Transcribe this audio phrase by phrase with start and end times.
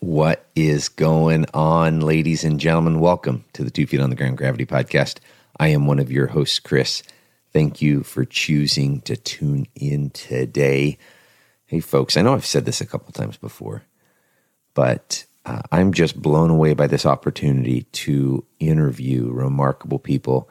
[0.00, 3.00] What is going on, ladies and gentlemen?
[3.00, 5.18] Welcome to the Two Feet on the Ground Gravity Podcast.
[5.58, 7.02] I am one of your hosts, Chris.
[7.52, 10.98] Thank you for choosing to tune in today.
[11.66, 13.82] Hey, folks, I know I've said this a couple times before,
[14.72, 20.48] but uh, I'm just blown away by this opportunity to interview remarkable people.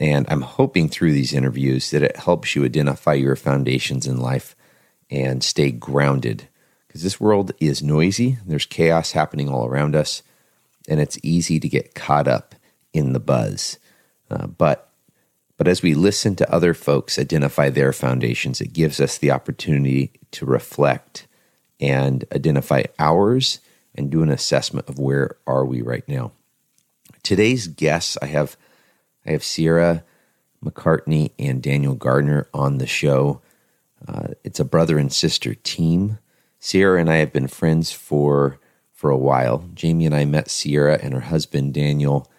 [0.00, 4.56] And I'm hoping through these interviews that it helps you identify your foundations in life
[5.08, 6.48] and stay grounded
[6.90, 8.36] because this world is noisy.
[8.44, 10.24] There's chaos happening all around us,
[10.88, 12.56] and it's easy to get caught up
[12.92, 13.78] in the buzz.
[14.28, 14.90] Uh, but
[15.56, 20.10] but as we listen to other folks identify their foundations, it gives us the opportunity
[20.32, 21.28] to reflect
[21.78, 23.60] and identify ours
[23.94, 26.32] and do an assessment of where are we right now.
[27.22, 28.56] Today's guests, I have
[29.24, 30.02] I have Cierra
[30.64, 33.42] McCartney and Daniel Gardner on the show.
[34.08, 36.18] Uh, it's a brother and sister team.
[36.60, 38.58] Cierra and I have been friends for
[38.92, 39.60] for a while.
[39.74, 42.30] Jaimie and I met Cierra and her husband Daniel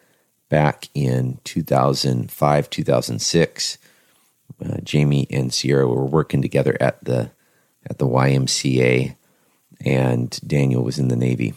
[0.47, 3.77] back in 2005, 2006.
[4.63, 7.31] Uh, Jaimie and Cierra were working together at the
[7.89, 9.15] at the YMCA,
[9.83, 11.55] and Daniel was in the Navy.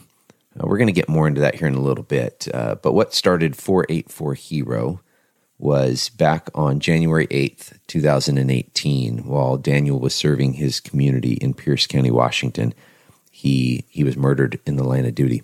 [0.59, 2.47] Uh, we're going to get more into that here in a little bit.
[2.51, 5.01] Uh, but what started 484 Hero
[5.57, 12.11] was back on January 8th, 2018, while Daniel was serving his community in Pierce County,
[12.11, 12.73] Washington.
[13.31, 15.43] He, he was murdered in the line of duty.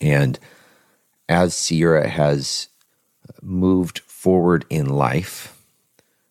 [0.00, 0.38] And
[1.28, 2.68] as Cierra has
[3.42, 5.62] moved forward in life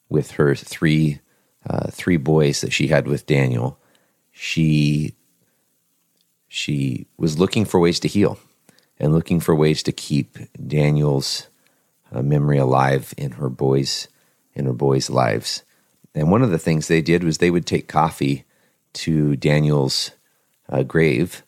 [0.10, 1.20] with her three,
[1.68, 3.80] uh, three boys that she had with Daniel,
[4.32, 5.16] she,
[6.48, 8.40] she was looking for ways to heal
[9.00, 10.38] and looking for ways to keep
[10.68, 11.48] Daniel's
[12.14, 14.08] a memory alive in her boys
[14.56, 15.64] in her boys' lives.
[16.14, 18.46] And one of the things they did was they would take coffee
[18.94, 20.12] to Daniel's
[20.70, 21.44] uh, grave,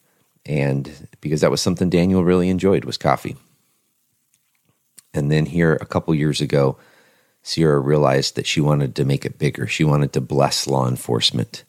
[0.46, 3.36] and because that was something Daniel really enjoyed was coffee.
[5.14, 6.78] And then here a couple years ago,
[7.44, 9.68] Cierra realized that she wanted to make it bigger.
[9.68, 11.64] She wanted to bless law enforcement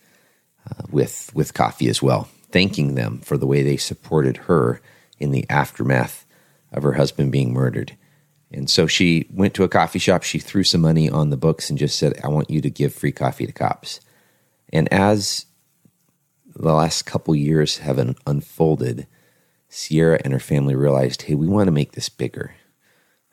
[0.69, 4.81] uh, with with coffee as well, thanking them for the way they supported her
[5.19, 6.27] in the aftermath
[6.73, 7.97] of her husband being murdered.
[8.53, 11.69] And so she went to a coffee shop, she threw some money on the books
[11.69, 14.01] and just said, I want you to give free coffee to cops.
[14.73, 15.47] And as
[16.55, 19.07] the last couple years have unfolded,
[19.69, 22.55] Cierra and her family realized, hey, we want to make this bigger.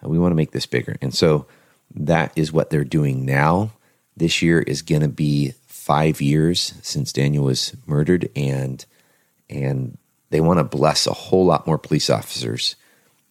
[0.02, 0.97] We want to make this bigger.
[1.02, 1.47] And so
[1.96, 3.72] that is what they're doing now.
[4.18, 8.85] This year is going to be five years since Daniel was murdered, and
[9.50, 9.97] and
[10.29, 12.75] they want to bless a whole lot more police officers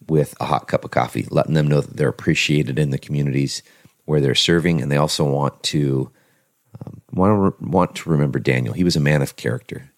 [0.09, 3.63] with a hot cup of coffee, letting them know that they're appreciated in the communities
[4.05, 6.11] where they're serving, and they also want to
[6.85, 8.75] um, want to want to remember Daniel.
[8.75, 9.91] He was a man of character.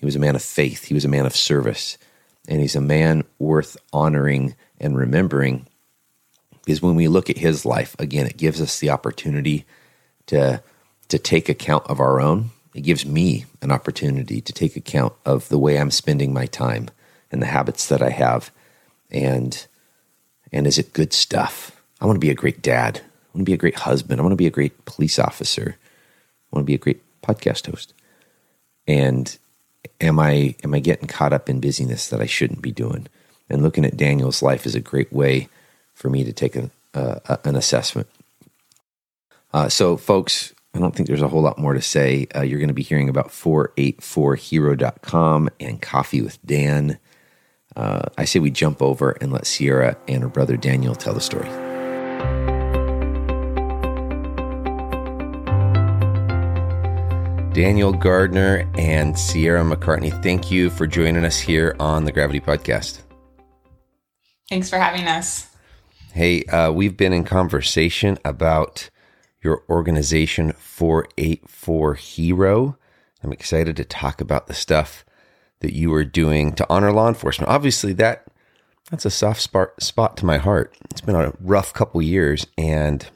[0.00, 0.84] He was a man of faith.
[0.84, 1.98] He was a man of service,
[2.48, 5.66] and he's a man worth honoring and remembering.
[6.64, 9.64] Because when we look at his life again, it gives us the opportunity
[10.26, 10.62] to
[11.08, 12.50] to take account of our own.
[12.74, 16.88] It gives me an opportunity to take account of the way I'm spending my time
[17.30, 18.50] and the habits that I have
[19.12, 19.66] and
[20.50, 21.80] and is it good stuff?
[22.00, 22.98] I want to be a great dad.
[22.98, 24.20] I want to be a great husband.
[24.20, 25.76] I want to be a great police officer.
[25.78, 27.94] I want to be a great podcast host.
[28.86, 29.38] And
[30.00, 33.06] am I am I getting caught up in busyness that I shouldn't be doing?
[33.48, 35.48] And looking at Daniel's life is a great way
[35.94, 38.08] for me to take a, uh, an assessment.
[39.52, 42.26] Uh, so, folks, I don't think there's a whole lot more to say.
[42.34, 46.98] Uh, you're going to be hearing about 484hero.com and Coffee with Dan
[47.76, 51.20] uh, I say we jump over and let Cierra and her brother Daniel tell the
[51.20, 51.48] story.
[57.52, 63.00] Daniel Gardner and Cierra McCartney, thank you for joining us here on the Gravity Podcast.
[64.48, 65.54] Thanks for having us.
[66.14, 68.88] Hey, uh, we've been in conversation about
[69.42, 72.78] your organization 484 Hero.
[73.22, 75.04] I'm excited to talk about the stuff
[75.62, 77.48] that you are doing to honor law enforcement.
[77.48, 78.24] Obviously, that
[78.90, 80.76] that's a soft spot spot to my heart.
[80.90, 83.06] It's been a rough couple years, and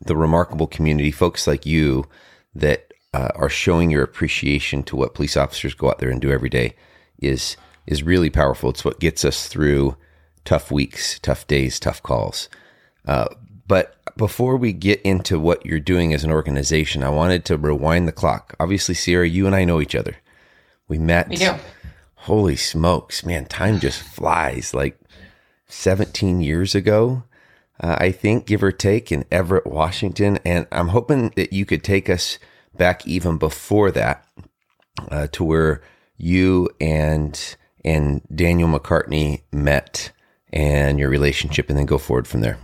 [0.00, 2.06] the remarkable community, folks like you,
[2.54, 6.32] that uh, are showing your appreciation to what police officers go out there and do
[6.32, 6.74] every day,
[7.18, 7.56] is
[7.86, 8.70] is really powerful.
[8.70, 9.96] It's what gets us through
[10.44, 12.48] tough weeks, tough days, tough calls.
[13.06, 13.26] Uh,
[13.66, 18.08] but before we get into what you're doing as an organization, I wanted to rewind
[18.08, 18.54] the clock.
[18.58, 20.16] Obviously, Cierra, you and I know each other.
[20.88, 21.28] We met.
[21.28, 21.54] We do.
[22.14, 23.46] Holy smokes, man!
[23.46, 24.74] Time just flies.
[24.74, 24.98] Like
[25.68, 27.22] 17 years ago,
[27.80, 30.38] uh, I think, give or take, in Everett, Washington.
[30.44, 32.38] And I'm hoping that you could take us
[32.76, 34.26] back even before that
[35.10, 35.82] uh, to where
[36.16, 40.10] you and and Daniel McCartney met
[40.52, 42.58] and your relationship, and then go forward from there.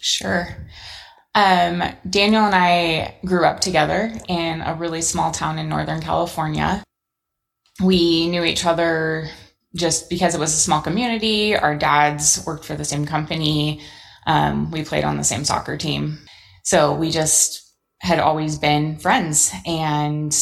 [0.00, 0.48] Sure.
[1.34, 6.82] Um, Daniel and I grew up together in a really small town in Northern California.
[7.82, 9.28] We knew each other
[9.74, 11.56] just because it was a small community.
[11.56, 13.80] Our dads worked for the same company.
[14.26, 16.18] Um, we played on the same soccer team.
[16.64, 19.52] So we just had always been friends.
[19.66, 20.32] And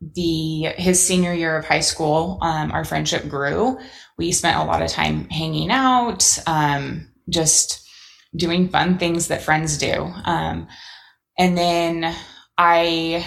[0.00, 3.78] the his senior year of high school, um, our friendship grew.
[4.18, 7.86] We spent a lot of time hanging out, um, just
[8.36, 10.10] doing fun things that friends do.
[10.24, 10.68] Um,
[11.38, 12.14] and then
[12.56, 13.26] I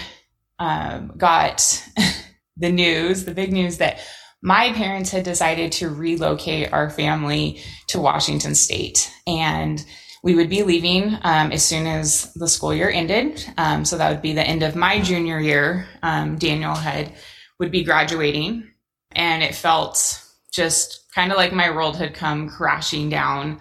[0.58, 1.82] um, got
[2.56, 3.98] the news, the big news that
[4.42, 9.10] my parents had decided to relocate our family to Washington State.
[9.26, 9.84] And
[10.22, 13.44] we would be leaving um, as soon as the school year ended.
[13.58, 15.86] Um, so that would be the end of my junior year.
[16.02, 17.12] Um, Daniel had
[17.60, 18.68] would be graduating,
[19.12, 20.22] and it felt
[20.52, 23.60] just kind of like my world had come crashing down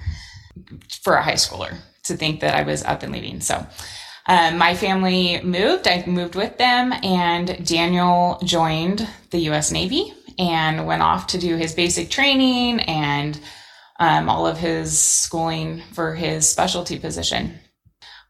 [1.04, 3.40] for a high schooler to think that I was up and leaving.
[3.40, 3.66] So
[4.28, 5.88] um, my family moved.
[5.88, 9.72] I moved with them, and Daniel joined the U.S.
[9.72, 13.40] Navy and went off to do his basic training and
[14.00, 17.60] um, all of his schooling for his specialty position.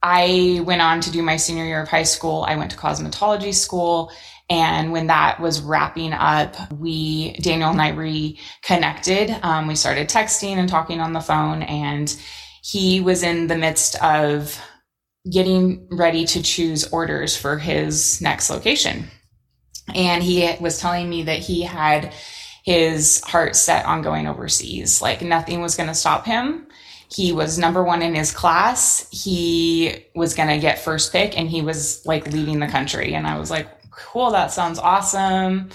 [0.01, 2.44] I went on to do my senior year of high school.
[2.48, 4.12] I went to cosmetology school.
[4.50, 9.30] And when that was wrapping up, we, Daniel and I reconnected.
[9.42, 11.63] Um, we started texting and talking on the phone.
[11.63, 12.13] And
[12.62, 14.62] he was in the midst of
[15.30, 19.06] getting ready to choose orders for his next location.
[19.94, 22.14] And he was telling me that he had
[22.64, 25.02] his heart set on going overseas.
[25.02, 26.68] Like nothing was going to stop him.
[27.14, 29.08] He was number one in his class.
[29.12, 33.14] He was going to get first pick and he was like leaving the country.
[33.14, 35.70] And I was like, cool, that sounds awesome.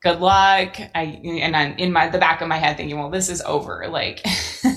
[0.00, 0.76] Good luck.
[0.94, 3.86] I, and I'm in my, the back of my head thinking, well, this is over.
[3.88, 4.24] Like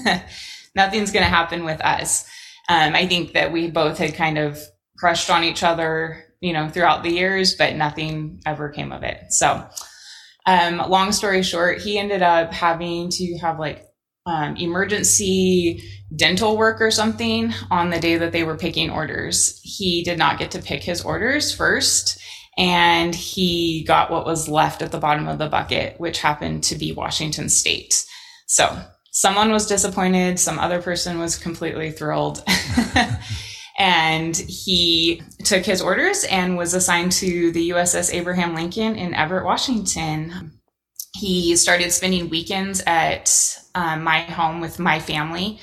[0.76, 2.28] nothing's going to happen with us.
[2.72, 4.58] Um, I think that we both had kind of
[4.98, 9.34] crushed on each other, you know, throughout the years, but nothing ever came of it.
[9.34, 9.68] So,
[10.46, 13.86] um, long story short, he ended up having to have like
[14.26, 15.84] um, emergency
[16.16, 19.60] dental work or something on the day that they were picking orders.
[19.64, 22.22] He did not get to pick his orders first,
[22.58, 26.76] and he got what was left at the bottom of the bucket, which happened to
[26.76, 28.06] be Washington State.
[28.48, 32.44] So someone was disappointed, some other person was completely thrilled.
[33.78, 39.46] and he took his orders and was assigned to the USS Abraham Lincoln in Everett,
[39.46, 40.54] Washington.
[41.16, 45.60] He started spending weekends at um, my home with my family.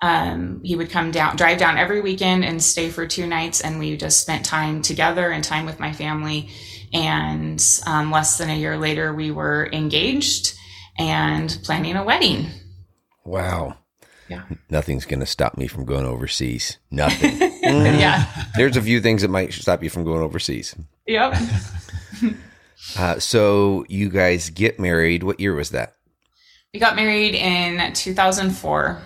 [0.00, 3.78] Um, he would come down, drive down every weekend and stay for two nights, and
[3.78, 6.50] we just spent time together and time with my family.
[6.92, 10.54] And um, less than a year later, we were engaged
[10.98, 12.50] and planning a wedding.
[13.24, 13.76] Wow.
[14.28, 14.44] Yeah.
[14.70, 16.78] Nothing's going to stop me from going overseas.
[16.90, 17.38] Nothing.
[17.62, 18.26] yeah.
[18.56, 20.74] There's a few things that might stop you from going overseas.
[21.06, 21.36] Yep.
[22.98, 25.22] uh, so you guys get married.
[25.22, 25.96] What year was that?
[26.72, 29.02] We got married in 2004.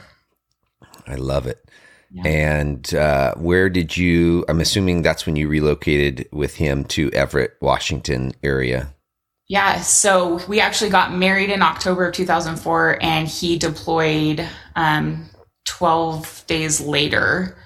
[1.08, 1.58] I love it.
[2.12, 2.26] Yeah.
[2.26, 4.44] And uh, where did you?
[4.48, 8.94] I'm assuming that's when you relocated with him to Everett, Washington area.
[9.48, 15.29] Yeah, so we actually got married in October of 2004, and he deployed um,
[15.67, 17.56] 12 days later.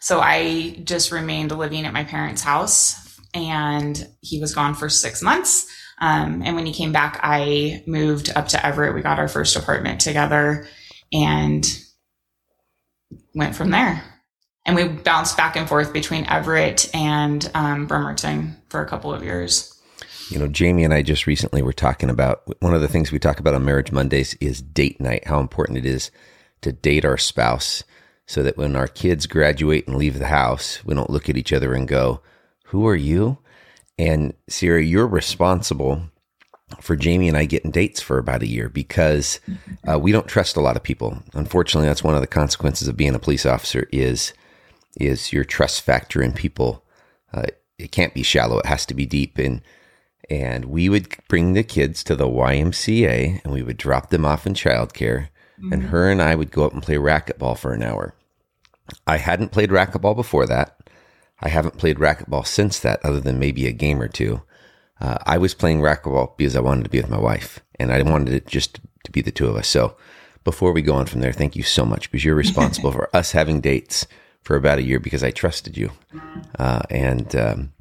[0.00, 5.22] So I just remained living at my parents' house, and he was gone for six
[5.22, 5.66] months.
[6.00, 8.94] Um, and when he came back, I moved up to Everett.
[8.94, 10.66] We got our first apartment together
[11.12, 11.64] and
[13.34, 14.02] went from there.
[14.66, 19.24] And we bounced back and forth between Everett and um, Bremerton for a couple of
[19.24, 19.77] years.
[20.30, 23.18] You know, Jaimie and I just recently were talking about one of the things we
[23.18, 26.10] talk about on Marriage Mondays is date night, how important it is
[26.60, 27.82] to date our spouse
[28.26, 31.52] so that when our kids graduate and leave the house, we don't look at each
[31.52, 32.20] other and go,
[32.66, 33.38] Who are you?
[33.98, 36.02] And Cierra, you're responsible
[36.80, 39.40] for Jaimie and I getting dates for about a year because
[39.90, 41.22] uh, we don't trust a lot of people.
[41.32, 44.34] Unfortunately, that's one of the consequences of being a police officer is
[45.00, 46.84] is your trust factor in people.
[47.32, 47.44] Uh,
[47.78, 49.38] it can't be shallow; it has to be deep.
[49.38, 49.62] And
[50.30, 54.46] and we would bring the kids to the YMCA and we would drop them off
[54.46, 55.28] in childcare.
[55.58, 55.72] Mm-hmm.
[55.72, 58.14] And her and I would go up and play racquetball for an hour.
[59.06, 60.78] I hadn't played racquetball before that.
[61.40, 64.42] I haven't played racquetball since that, other than maybe a game or two.
[65.00, 68.02] Uh, I was playing racquetball because I wanted to be with my wife and I
[68.02, 69.68] wanted it just to be the two of us.
[69.68, 69.96] So
[70.44, 73.32] before we go on from there, thank you so much because you're responsible for us
[73.32, 74.06] having dates
[74.42, 75.92] for about a year because I trusted you.
[76.58, 77.72] Uh, and um,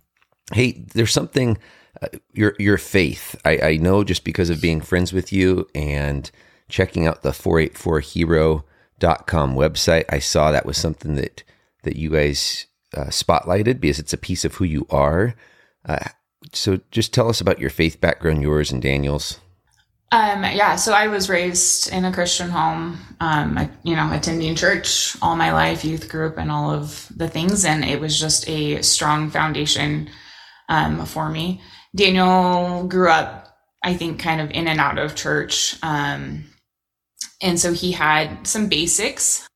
[0.53, 1.57] hey, there's something
[2.33, 3.35] your your faith.
[3.45, 6.29] I, I know just because of being friends with you and
[6.69, 11.43] checking out the 484hero.com website, I saw that was something that
[11.83, 15.35] that you guys uh, spotlighted because it's a piece of who you are.
[15.85, 16.09] Uh,
[16.53, 19.39] so just tell us about your faith background, yours and Daniel's.
[20.09, 25.17] Um, yeah, so I was raised in a Christian home, um, you know, attending church
[25.21, 27.65] all my life, youth group, and all of the things.
[27.65, 30.09] And it was just a strong foundation
[30.69, 31.61] um, for me.
[31.95, 35.75] Daniel grew up, I think, kind of in and out of church.
[35.81, 36.45] Um,
[37.41, 39.47] and so he had some basics.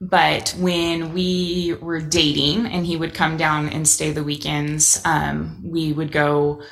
[0.00, 5.60] But when we were dating and he would come down and stay the weekends, um,
[5.64, 6.62] we would go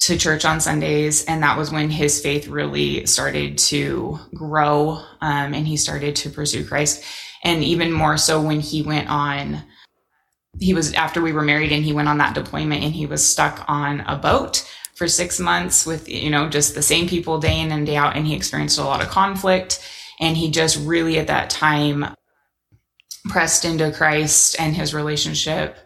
[0.00, 5.52] to church on Sundays, and that was when his faith really started to grow, um,
[5.52, 7.04] and he started to pursue Christ.
[7.44, 9.62] And even more so when he went on,
[10.60, 13.24] he was after we were married, and he went on that deployment, and he was
[13.24, 17.60] stuck on a boat for six months with you know just the same people day
[17.60, 19.80] in and day out, and he experienced a lot of conflict,
[20.20, 22.06] and he just really at that time
[23.28, 25.78] pressed into Christ and his relationship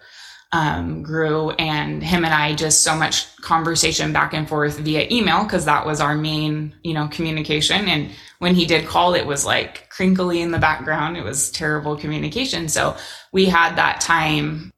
[0.53, 5.45] um, grew and him and I just so much conversation back and forth via email
[5.45, 7.89] because that was our main, you know, communication.
[7.89, 11.17] And when he did call, it was like crinkly in the background.
[11.17, 12.69] It was terrible communication.
[12.69, 12.97] So
[13.33, 14.73] we had that time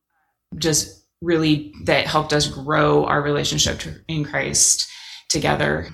[0.59, 4.88] just really that helped us grow our relationship in Christ
[5.31, 5.88] together.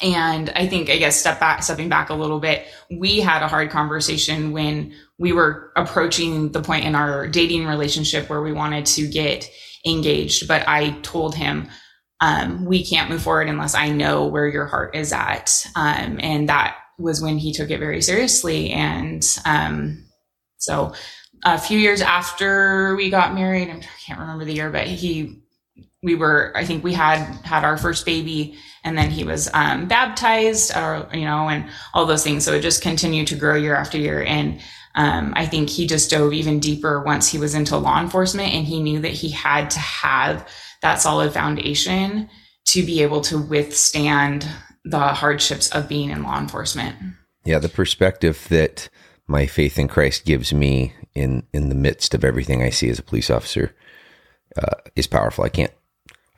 [0.00, 2.61] And I think, I guess, step back, stepping back a little bit,
[2.98, 8.28] we had a hard conversation when we were approaching the point in our dating relationship
[8.28, 9.48] where we wanted to get
[9.86, 10.48] engaged.
[10.48, 11.68] But I told him,
[12.20, 15.66] um, we can't move forward unless I know where your heart is at.
[15.74, 18.70] Um, and that was when he took it very seriously.
[18.70, 20.06] And um,
[20.58, 20.94] so
[21.44, 25.41] a few years after we got married, I can't remember the year, but he,
[26.02, 29.86] we were, I think we had had our first baby and then he was um,
[29.86, 32.44] baptized or, you know, and all those things.
[32.44, 34.22] So it just continued to grow year after year.
[34.22, 34.60] And
[34.94, 38.66] um, I think he just dove even deeper once he was into law enforcement and
[38.66, 40.48] he knew that he had to have
[40.82, 42.28] that solid foundation
[42.66, 44.48] to be able to withstand
[44.84, 46.96] the hardships of being in law enforcement.
[47.44, 48.88] Yeah, the perspective that
[49.26, 52.98] my faith in Christ gives me in in the midst of everything I see as
[52.98, 53.74] a police officer
[54.56, 55.44] uh, is powerful.
[55.44, 55.72] I can't,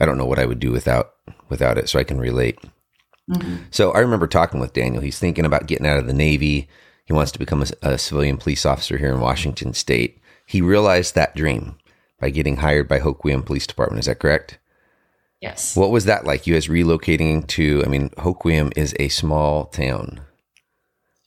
[0.00, 1.14] I don't know what I would do without
[1.48, 2.58] without it, so I can relate.
[3.30, 3.56] Mm-hmm.
[3.70, 5.02] So I remember talking with Daniel.
[5.02, 6.68] He's thinking about getting out of the Navy.
[7.04, 10.20] He wants to become a, a civilian police officer here in Washington State.
[10.46, 11.76] He realized that dream
[12.20, 14.00] by getting hired by Hoquiam Police Department.
[14.00, 14.58] Is that correct?
[15.40, 15.76] Yes.
[15.76, 16.46] What was that like?
[16.46, 20.20] You guys relocating to, I mean, Hoquiam is a small town.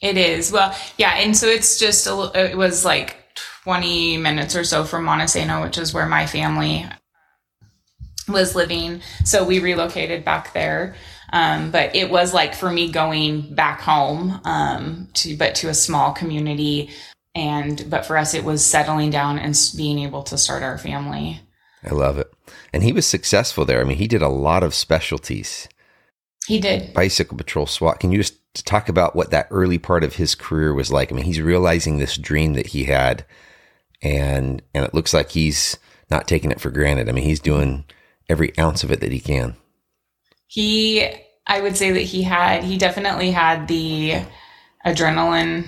[0.01, 0.51] It is.
[0.51, 1.15] Well, yeah.
[1.17, 3.17] And so it's just, a, it was like
[3.63, 6.85] 20 minutes or so from Montesano, which is where my family
[8.27, 9.01] was living.
[9.23, 10.95] So we relocated back there.
[11.33, 15.73] Um, but it was like for me going back home um, to, but to a
[15.73, 16.89] small community.
[17.35, 21.41] And, but for us, it was settling down and being able to start our family.
[21.83, 22.31] I love it.
[22.73, 23.81] And he was successful there.
[23.81, 25.67] I mean, he did a lot of specialties.
[26.47, 26.93] He did.
[26.93, 27.99] Bicycle patrol, SWAT.
[27.99, 31.11] Can you just talk about what that early part of his career was like?
[31.11, 33.25] I mean, he's realizing this dream that he had,
[34.01, 35.77] and and it looks like he's
[36.09, 37.09] not taking it for granted.
[37.09, 37.83] I mean, he's doing
[38.29, 39.55] every ounce of it that he can.
[40.47, 41.07] He,
[41.45, 44.21] I would say that he had, he definitely had the
[44.85, 45.67] adrenaline.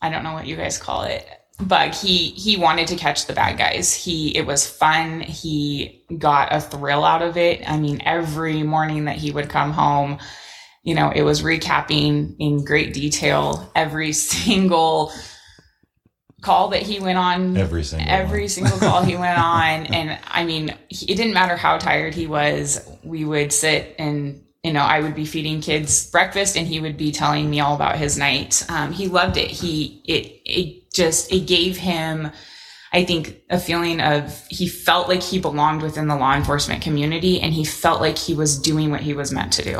[0.00, 1.26] I don't know what you guys call it,
[1.60, 3.94] but he he wanted to catch the bad guys.
[3.94, 5.20] He it was fun.
[5.20, 7.68] He got a thrill out of it.
[7.68, 10.18] I mean, every morning that he would come home,
[10.82, 15.12] you know, it was recapping in great detail every single
[16.46, 18.48] call that he went on every single every one.
[18.48, 19.86] single call he went on.
[19.86, 22.88] And i mean it didn't matter how tired he was.
[23.02, 26.96] We would sit and you know i would be feeding kids breakfast and he would
[26.96, 29.50] be telling me all about his night um, he loved it.
[29.50, 32.30] He it it just it gave him
[32.92, 37.40] i think a feeling of he felt like he belonged within the law enforcement community
[37.40, 39.78] and he felt like he was doing what he was meant to do.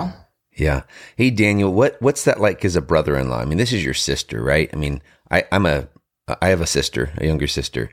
[0.53, 0.83] Yeah.
[1.17, 3.41] Hey daniel what what's that like as a brother-in-law?
[3.41, 4.69] I mean this is your sister right?
[4.73, 5.89] I mean I, i'm a
[6.29, 7.91] I have a sister, a younger sister,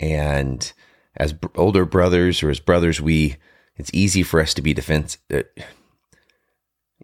[0.00, 0.72] and
[1.16, 3.36] as b- older brothers or as brothers, we
[3.76, 5.18] it's easy for us to be defense.
[5.32, 5.42] Uh,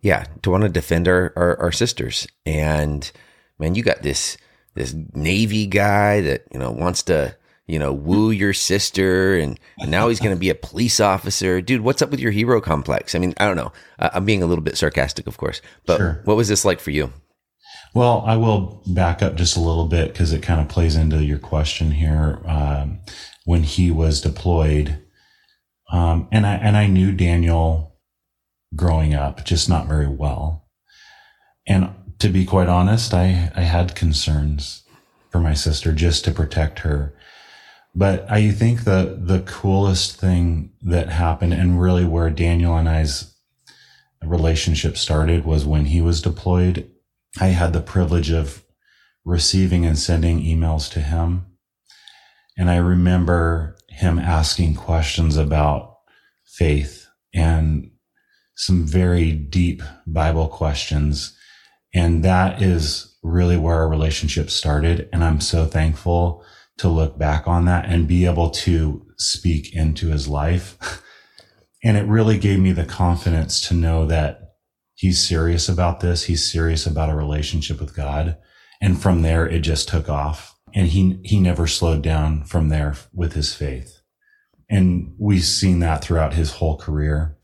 [0.03, 2.27] yeah, to want to defend our, our our sisters.
[2.45, 3.11] And
[3.59, 4.37] man, you got this
[4.75, 9.91] this Navy guy that you know wants to you know woo your sister, and, and
[9.91, 11.61] now he's going to be a police officer.
[11.61, 13.15] Dude, what's up with your hero complex?
[13.15, 13.73] I mean, I don't know.
[13.99, 16.21] I'm being a little bit sarcastic, of course, but sure.
[16.25, 17.13] what was this like for you?
[17.95, 21.25] Well, I will back up just a little bit because it kind of plays into
[21.25, 22.41] your question here.
[22.45, 22.99] Um,
[23.45, 24.99] when he was deployed,
[25.93, 28.01] Um, and I, and I knew Daniel
[28.75, 30.67] growing up, just not very well.
[31.67, 34.83] And to be quite honest, I, I had concerns
[35.31, 37.15] for my sister just to protect her.
[37.95, 43.33] But I think the, the coolest thing that happened and really where Daniel and I's
[44.25, 46.91] relationship started was when he was deployed.
[47.41, 48.65] I had the privilege of
[49.25, 51.47] receiving and sending emails to him.
[52.57, 55.97] And I remember him asking questions about
[56.45, 57.91] faith and
[58.57, 61.37] some very deep Bible questions.
[61.93, 65.09] And that is really where our relationship started.
[65.13, 66.45] And I'm so thankful
[66.79, 71.03] to look back on that and be able to speak into his life.
[71.85, 74.44] and it really gave me the confidence to know that
[74.95, 76.25] he's serious about this.
[76.25, 78.37] He's serious about a relationship with God.
[78.81, 82.95] And from there, it just took off and he, he never slowed down from there
[83.13, 84.01] with his faith.
[84.69, 87.37] And we've seen that throughout his whole career,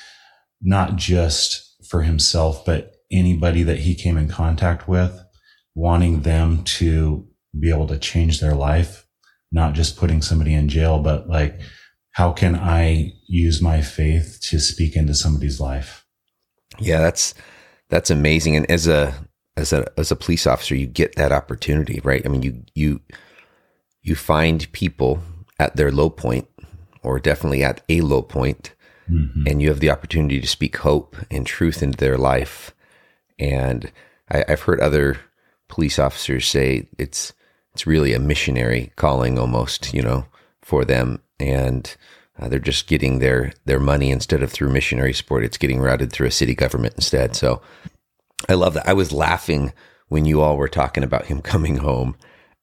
[0.61, 5.21] not just for himself, but anybody that he came in contact with,
[5.75, 7.27] wanting them to
[7.59, 9.07] be able to change their life,
[9.53, 11.61] not just putting somebody in jail, but like,
[12.13, 16.00] how can I use my faith to speak into somebody's life?
[16.79, 17.35] Yeah, that's
[17.89, 18.57] that's amazing.
[18.57, 19.15] And as a
[19.57, 22.23] as a as a police officer, you get that opportunity, right?
[22.25, 23.01] I mean, you you
[24.03, 25.23] you find people
[25.59, 26.49] at their low point,
[27.03, 28.75] or definitely at a low point,
[29.11, 29.47] mm-hmm.
[29.47, 32.75] and you have the opportunity to speak hope and truth into their life.
[33.39, 33.93] And
[34.31, 35.19] I, I've heard other
[35.69, 37.33] police officers say it's
[37.75, 40.27] it's really a missionary calling almost, you know,
[40.63, 41.95] for them, and
[42.41, 45.45] uh, they're just getting their their money instead of through missionary support.
[45.45, 47.37] It's getting routed through a city government instead.
[47.37, 47.61] So
[48.49, 48.89] I love that.
[48.89, 49.73] I was laughing
[50.09, 52.17] when you all were talking about him coming home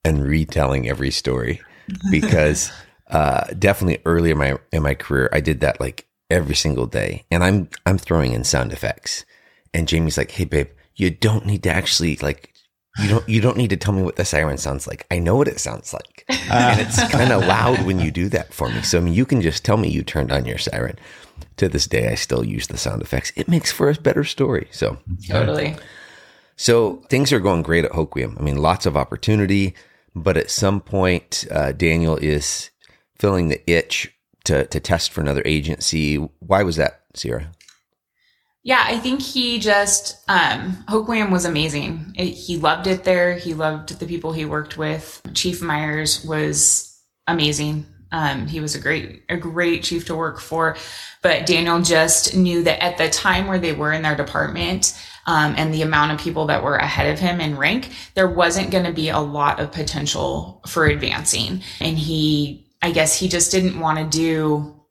[0.03, 1.62] and retelling every story
[2.12, 2.72] because
[3.10, 7.25] uh, definitely early in my in my career, I did that like every single day,
[7.31, 9.25] and I'm I'm throwing in sound effects,
[9.74, 12.53] and Jaimie's like, "Hey, babe, you don't need to actually like."
[13.01, 13.30] You don't.
[13.30, 15.06] You don't need to tell me what the siren sounds like.
[15.12, 18.54] I know what it sounds like, and it's kind of loud when you do that
[18.54, 18.82] for me.
[18.82, 20.98] So I mean, you can just tell me you turned on your siren
[21.58, 23.32] to this day, I still use the sound effects.
[23.36, 24.67] It makes for a better story.
[24.71, 25.76] So totally.
[26.56, 28.39] So things are going great at Hoquiam.
[28.39, 29.76] I mean, lots of opportunity,
[30.15, 32.69] but at some point, uh, Daniel is
[33.17, 34.13] feeling the itch
[34.45, 36.15] to to test for another agency.
[36.15, 37.52] Why was that, Cierra?
[38.67, 42.13] Yeah, I think he just um, Hoquiam was amazing.
[42.17, 43.34] It, he loved it there.
[43.38, 45.21] He loved the people he worked with.
[45.34, 47.86] Chief Myers was amazing.
[48.12, 50.75] Um, he was a great, a great chief to work for.
[51.21, 55.56] But Daniel just knew that at the time where they were in their department, um,
[55.58, 58.84] and the amount of people that were ahead of him in rank, there wasn't going
[58.84, 61.62] to be a lot of potential for advancing.
[61.80, 64.84] And he, I guess he just didn't want to do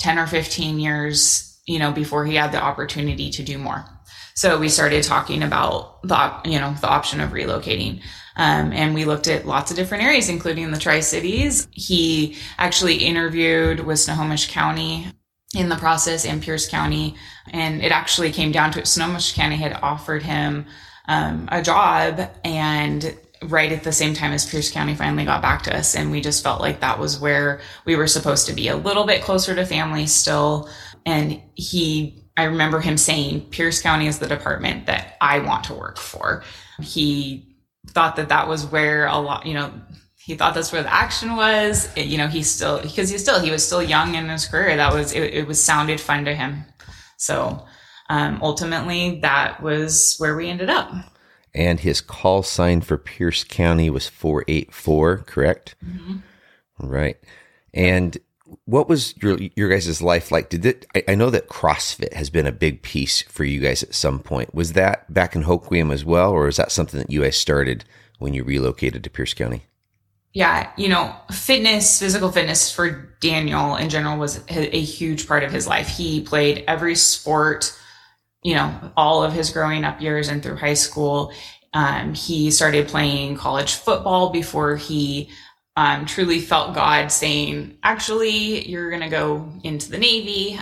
[0.00, 3.84] 10 or 15 years, you know, before he had the opportunity to do more.
[4.34, 8.02] So we started talking about the, you know, the option of relocating.
[8.34, 11.68] Um, and we looked at lots of different areas, including the Tri Cities.
[11.70, 15.06] He actually interviewed with Snohomish County
[15.54, 17.14] in the process in Pierce County.
[17.52, 18.88] And it actually came down to it.
[18.88, 20.66] Snohomish County had offered him
[21.06, 25.62] um, a job and right at the same time as Pierce County finally got back
[25.62, 25.94] to us.
[25.94, 29.04] And we just felt like that was where we were supposed to be a little
[29.04, 30.68] bit closer to family still.
[31.06, 35.74] And he, I remember him saying, Pierce County is the department that I want to
[35.74, 36.42] work for.
[36.80, 37.56] He
[37.88, 39.72] thought that that was where a lot, you know,
[40.16, 41.88] he thought that's where the action was.
[41.96, 44.76] It, you know, he still, because he still, he was still young in his career.
[44.76, 46.64] That was, it, it was sounded fun to him.
[47.16, 47.66] So,
[48.10, 50.92] um, ultimately that was where we ended up.
[51.54, 55.74] And his call sign for Pierce County was 484, correct?
[55.84, 56.18] Mm-hmm.
[56.78, 57.18] Right.
[57.74, 58.16] And
[58.64, 60.48] what was your your guys' life like?
[60.48, 60.86] Did it?
[60.94, 64.18] I, I, know that CrossFit has been a big piece for you guys at some
[64.20, 64.54] point.
[64.54, 67.84] Was that back in Hoquiam as well, or is that something that you guys started
[68.18, 69.62] when you relocated to Pierce County?
[70.32, 75.50] Yeah, you know, fitness, physical fitness for Daniel in general was a huge part of
[75.50, 75.88] his life.
[75.88, 77.76] He played every sport,
[78.44, 81.32] you know, all of his growing up years and through high school.
[81.72, 85.30] Um, he started playing college football before he
[85.80, 90.60] um, truly felt God saying, actually, you're going to go into the Navy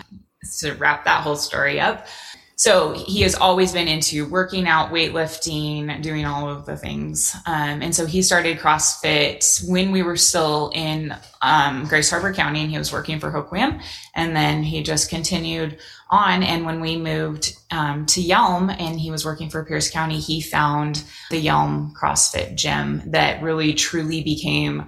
[0.61, 2.07] to wrap that whole story up.
[2.55, 7.35] So he has always been into working out, weightlifting, doing all of the things.
[7.47, 12.63] Um, and so he started CrossFit when we were still in um, Grays Harbor County
[12.63, 13.83] and he was working for Hoquiam.
[14.15, 15.79] And then he just continued
[16.11, 16.45] on.
[16.45, 20.41] And when we moved um, to Yelm and he was working for Pierce County, he
[20.41, 24.87] found the Yelm CrossFit gym that really truly became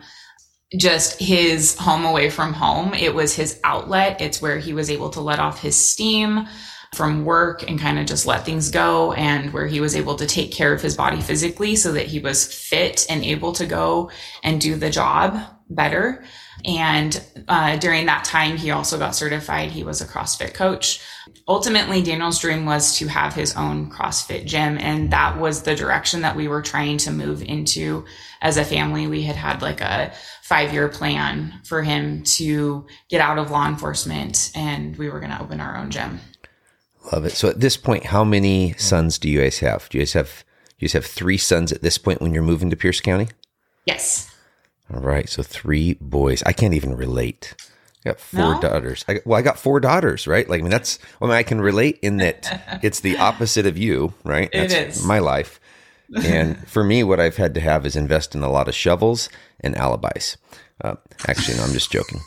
[0.76, 2.94] just his home away from home.
[2.94, 4.20] It was his outlet.
[4.20, 6.46] It's where he was able to let off his steam
[6.94, 10.26] from work and kind of just let things go and where he was able to
[10.26, 14.10] take care of his body physically so that he was fit and able to go
[14.42, 16.24] and do the job better.
[16.64, 19.70] And uh, during that time, he also got certified.
[19.70, 21.00] He was a CrossFit coach.
[21.48, 24.76] Ultimately, Daniel's dream was to have his own CrossFit gym.
[24.78, 28.04] And that was the direction that we were trying to move into
[28.42, 29.06] as a family.
[29.06, 30.12] We had had like a
[30.50, 35.30] five year plan for him to get out of law enforcement and we were going
[35.30, 36.18] to open our own gym.
[37.12, 37.32] Love it.
[37.32, 39.88] So at this point, how many sons do you guys have?
[39.88, 40.44] Do you guys have
[40.80, 43.28] you guys have three sons at this point when you're moving to Pierce County?
[43.86, 44.34] Yes.
[44.92, 46.42] All right, so three boys.
[46.42, 47.54] I can't even relate.
[48.04, 48.60] I got four no?
[48.60, 49.04] daughters.
[49.06, 50.48] I, well, I got four daughters, right?
[50.48, 50.98] Like, I mean, that's.
[51.22, 54.50] I mean, I can relate in that it's the opposite of you, right?
[54.52, 55.60] That's it is my life.
[56.16, 59.28] And for me, what I've had to have is invest in a lot of shovels
[59.60, 60.36] and alibis.
[60.82, 60.96] Uh,
[61.28, 62.20] actually, no, I'm just joking.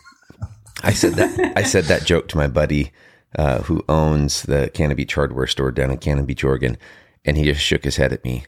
[0.83, 1.57] I said that.
[1.57, 2.91] I said that joke to my buddy
[3.37, 6.77] uh, who owns the Cannon Beach hardware store down in Cannon Beach, Oregon,
[7.25, 8.45] and he just shook his head at me.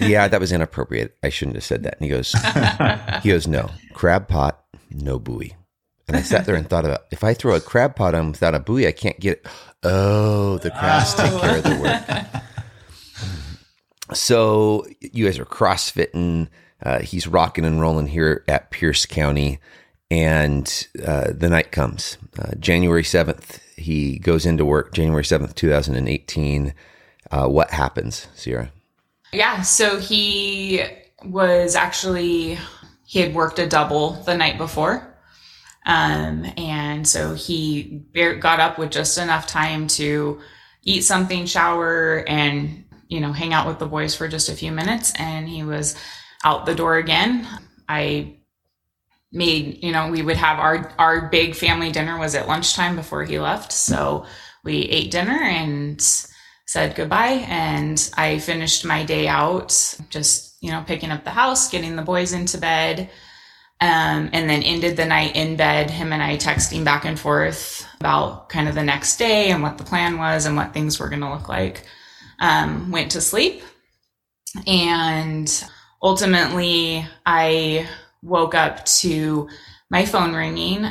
[0.00, 1.16] Yeah, that was inappropriate.
[1.22, 1.96] I shouldn't have said that.
[2.00, 2.32] And he goes,
[3.22, 5.54] he goes, no, crab pot, no buoy.
[6.08, 8.54] And I sat there and thought about if I throw a crab pot on without
[8.54, 9.46] a buoy, I can't get it.
[9.82, 11.22] Oh, the crabs oh.
[11.22, 12.42] take care of the work.
[14.14, 16.48] So you guys are CrossFitting.
[16.82, 19.58] Uh, he's rocking and rolling here at Pierce County.
[20.10, 26.74] And uh, the night comes, uh, January 7th, he goes into work, January 7th, 2018.
[27.30, 28.72] Uh, what happens, Cierra?
[29.32, 30.82] Yeah, so he
[31.24, 32.58] was actually,
[33.06, 35.06] he had worked a double the night before.
[35.86, 38.02] Um, and so he
[38.40, 40.40] got up with just enough time to
[40.82, 44.72] eat something, shower, and, you know, hang out with the boys for just a few
[44.72, 45.12] minutes.
[45.18, 45.96] And he was
[46.44, 47.46] out the door again.
[47.88, 48.40] I
[49.32, 53.24] made you know we would have our our big family dinner was at lunchtime before
[53.24, 54.26] he left so
[54.64, 56.00] we ate dinner and
[56.66, 61.70] said goodbye and i finished my day out just you know picking up the house
[61.70, 63.08] getting the boys into bed
[63.82, 67.86] um, and then ended the night in bed him and i texting back and forth
[68.00, 71.08] about kind of the next day and what the plan was and what things were
[71.08, 71.86] going to look like
[72.40, 73.62] um, went to sleep.
[74.66, 75.64] And
[76.02, 77.86] ultimately i
[78.22, 79.48] woke up to
[79.90, 80.86] my phone ringing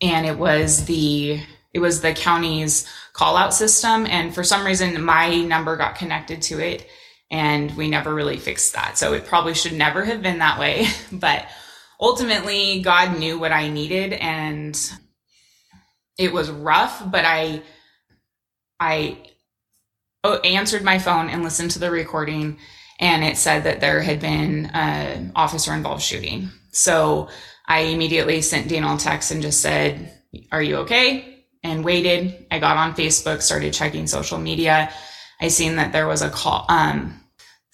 [0.00, 1.40] and it was the
[1.74, 4.06] it was the county's call out system.
[4.06, 6.86] And for some reason my number got connected to it
[7.30, 8.96] and we never really fixed that.
[8.96, 10.86] So it probably should never have been that way.
[11.12, 11.46] But
[12.00, 14.92] ultimately god knew what i needed and
[16.16, 17.60] it was rough but i
[18.78, 19.18] i
[20.36, 22.58] answered my phone and listened to the recording
[22.98, 26.50] and it said that there had been an officer involved shooting.
[26.72, 27.28] So
[27.66, 30.12] I immediately sent Daniel a text and just said,
[30.50, 31.44] Are you okay?
[31.62, 32.46] And waited.
[32.50, 34.90] I got on Facebook, started checking social media.
[35.40, 37.20] I seen that there was a call, um,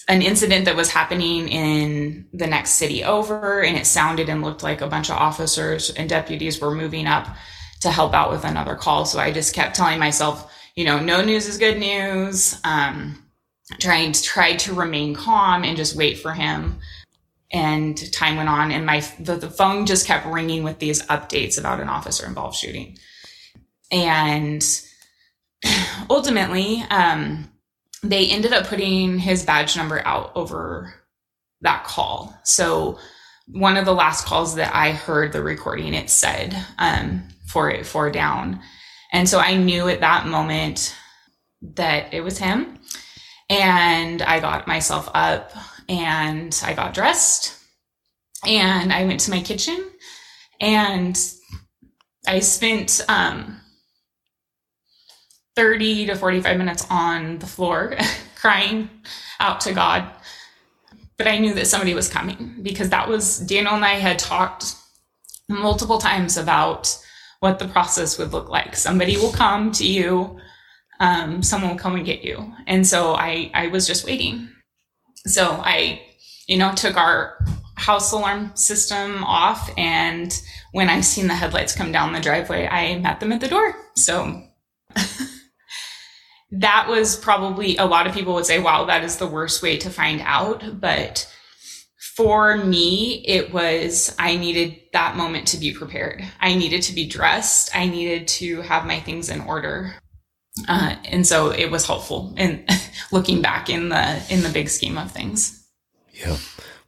[0.09, 4.63] an incident that was happening in the next city over, and it sounded and looked
[4.63, 7.27] like a bunch of officers and deputies were moving up
[7.81, 9.07] to help out with another call.
[9.07, 12.61] So I just kept telling myself, you know, no news is good news.
[12.65, 13.25] Um,
[13.81, 16.79] trying to try to remain calm and just wait for him.
[17.53, 21.59] And time went on and my the, the, phone just kept ringing with these updates
[21.59, 22.99] about an officer involved shooting.
[23.93, 24.65] And
[26.11, 27.49] ultimately um,
[28.03, 30.95] they ended up putting his badge number out over
[31.61, 32.37] that call.
[32.43, 32.99] So
[33.47, 37.87] one of the last calls that i heard the recording it said um, for it
[37.87, 38.61] four down
[39.15, 40.95] and so i knew at that moment
[41.63, 42.79] that it was him
[43.51, 45.53] and I got myself up
[45.89, 47.57] and I got dressed
[48.47, 49.91] and I went to my kitchen
[50.61, 51.19] and
[52.27, 53.61] I spent um,
[55.57, 57.97] 30 to 45 minutes on the floor
[58.35, 58.89] crying
[59.41, 60.09] out to God.
[61.17, 64.75] But I knew that somebody was coming because that was Daniel and I had talked
[65.49, 66.99] multiple times about
[67.41, 68.77] what the process would look like.
[68.77, 70.39] Somebody will come to you
[71.01, 72.53] um, someone will come and get you.
[72.67, 74.49] And so I, I was just waiting.
[75.27, 76.03] So I,
[76.47, 77.39] you know, took our
[77.77, 79.71] house alarm system off.
[79.77, 80.39] And
[80.73, 83.75] when I seen the headlights come down the driveway, I met them at the door.
[83.97, 84.43] So
[86.53, 89.77] that was probably a lot of people would say, wow, that is the worst way
[89.79, 90.81] to find out.
[90.81, 91.31] But
[92.17, 96.25] for me, it was, I needed that moment to be prepared.
[96.41, 97.75] I needed to be dressed.
[97.75, 99.95] I needed to have my things in order.
[100.69, 102.65] Uh, and so it was helpful in
[103.13, 105.67] looking back in the in the big scheme of things.
[106.13, 106.37] Yeah.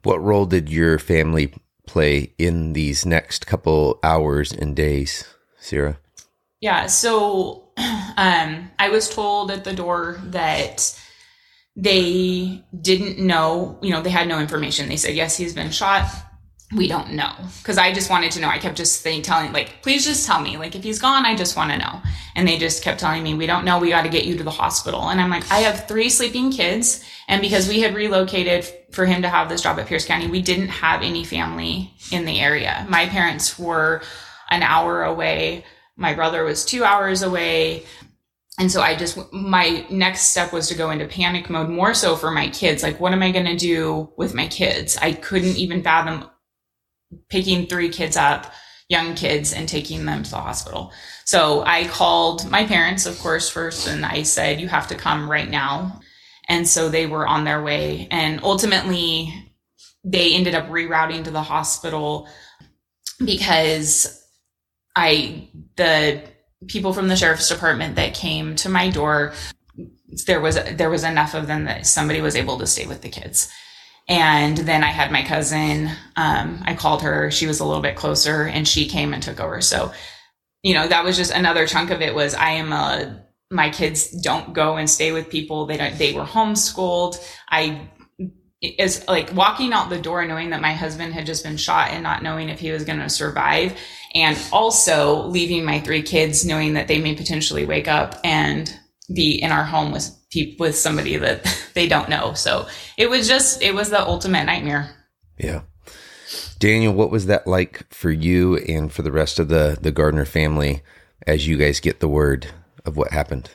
[0.03, 1.53] What role did your family
[1.85, 5.25] play in these next couple hours and days,
[5.59, 5.99] Cierra?
[6.61, 6.85] Yeah.
[6.87, 10.97] So um, I was told at the door that
[11.77, 14.89] they didn't know, you know, they had no information.
[14.89, 16.09] They said, yes, he's been shot.
[16.75, 17.31] We don't know.
[17.63, 18.49] Cause I just wanted to know.
[18.49, 20.57] I kept just saying, telling, like, please just tell me.
[20.57, 22.01] Like, if he's gone, I just want to know.
[22.35, 23.79] And they just kept telling me, we don't know.
[23.79, 25.09] We got to get you to the hospital.
[25.09, 27.05] And I'm like, I have three sleeping kids.
[27.27, 30.41] And because we had relocated for him to have this job at Pierce County, we
[30.41, 32.85] didn't have any family in the area.
[32.89, 34.01] My parents were
[34.49, 35.63] an hour away.
[35.95, 37.85] My brother was two hours away.
[38.59, 42.15] And so I just, my next step was to go into panic mode more so
[42.15, 42.81] for my kids.
[42.81, 44.97] Like, what am I going to do with my kids?
[44.97, 46.27] I couldn't even fathom
[47.29, 48.51] picking three kids up,
[48.89, 50.91] young kids, and taking them to the hospital.
[51.25, 55.29] So I called my parents, of course, first, and I said, you have to come
[55.29, 55.99] right now.
[56.49, 58.07] And so they were on their way.
[58.09, 59.33] And ultimately,
[60.03, 62.27] they ended up rerouting to the hospital
[63.23, 64.23] because
[64.95, 66.23] I, the
[66.67, 69.33] people from the sheriff's department that came to my door,
[70.25, 73.09] there was, there was enough of them that somebody was able to stay with the
[73.09, 73.49] kids.
[74.09, 77.97] And then I had my cousin, um, I called her, she was a little bit
[77.97, 79.61] closer and she came and took over.
[79.61, 79.91] So,
[80.63, 84.09] you know, that was just another chunk of it was I am a my kids
[84.21, 85.65] don't go and stay with people.
[85.65, 87.17] They don't, they were homeschooled.
[87.49, 87.89] I
[88.61, 92.03] is like walking out the door knowing that my husband had just been shot and
[92.03, 93.77] not knowing if he was going to survive.
[94.15, 98.73] And also leaving my three kids knowing that they may potentially wake up and
[99.13, 100.13] be in our home with
[100.59, 102.33] with somebody that they don't know.
[102.33, 102.67] So
[102.97, 104.89] it was just, it was the ultimate nightmare.
[105.37, 105.61] Yeah.
[106.59, 110.25] Daniel, what was that like for you and for the rest of the, the Gardner
[110.25, 110.81] family
[111.25, 112.47] as you guys get the word
[112.85, 113.51] of what happened?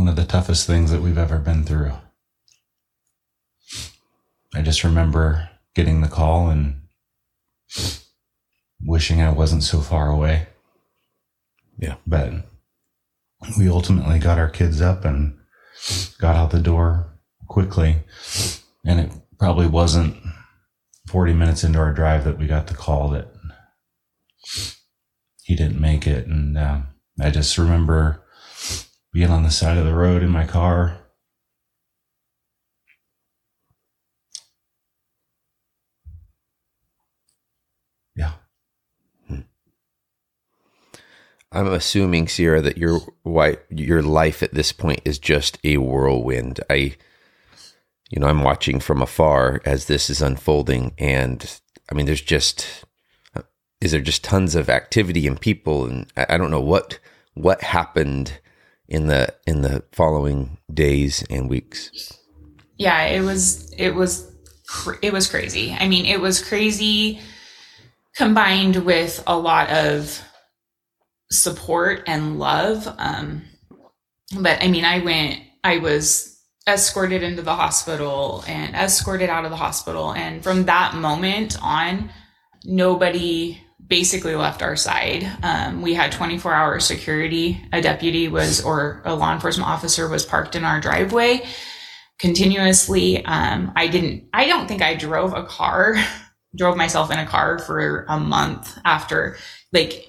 [0.00, 1.92] One of the toughest things that we've ever been through.
[4.54, 6.80] I just remember getting the call and
[8.80, 10.46] wishing I wasn't so far away.
[11.78, 11.96] Yeah.
[12.06, 12.32] But
[13.58, 15.36] we ultimately got our kids up and
[16.18, 17.12] got out the door
[17.46, 17.96] quickly.
[18.86, 20.16] And it probably wasn't
[21.08, 23.34] 40 minutes into our drive that we got the call that
[25.42, 26.26] he didn't make it.
[26.26, 26.78] And uh,
[27.20, 28.19] I just remember
[29.12, 30.98] being on the side of the road in my car.
[38.14, 38.32] Yeah.
[39.26, 39.40] Hmm.
[41.50, 46.60] I'm assuming, Cierra, that your wife, your life at this point is just a whirlwind.
[46.70, 46.96] I,
[48.10, 52.84] you know, I'm watching from afar as this is unfolding, and I mean, there's just,
[53.80, 57.00] is there just tons of activity and people, and I, I don't know what
[57.34, 58.38] what happened
[58.90, 62.18] in the in the following days and weeks.
[62.76, 64.30] Yeah, it was it was
[65.00, 65.74] it was crazy.
[65.78, 67.20] I mean, it was crazy
[68.16, 70.20] combined with a lot of
[71.30, 72.92] support and love.
[72.98, 73.42] Um,
[74.38, 79.50] but I mean, I went, I was escorted into the hospital and escorted out of
[79.50, 80.12] the hospital.
[80.12, 82.10] And from that moment on,
[82.64, 85.30] nobody basically left our side.
[85.42, 87.60] Um, we had 24 hour security.
[87.72, 91.44] A deputy was, or a law enforcement officer was parked in our driveway
[92.20, 93.24] continuously.
[93.24, 95.96] Um, I didn't, I don't think I drove a car,
[96.56, 99.36] drove myself in a car for a month after,
[99.72, 100.06] like,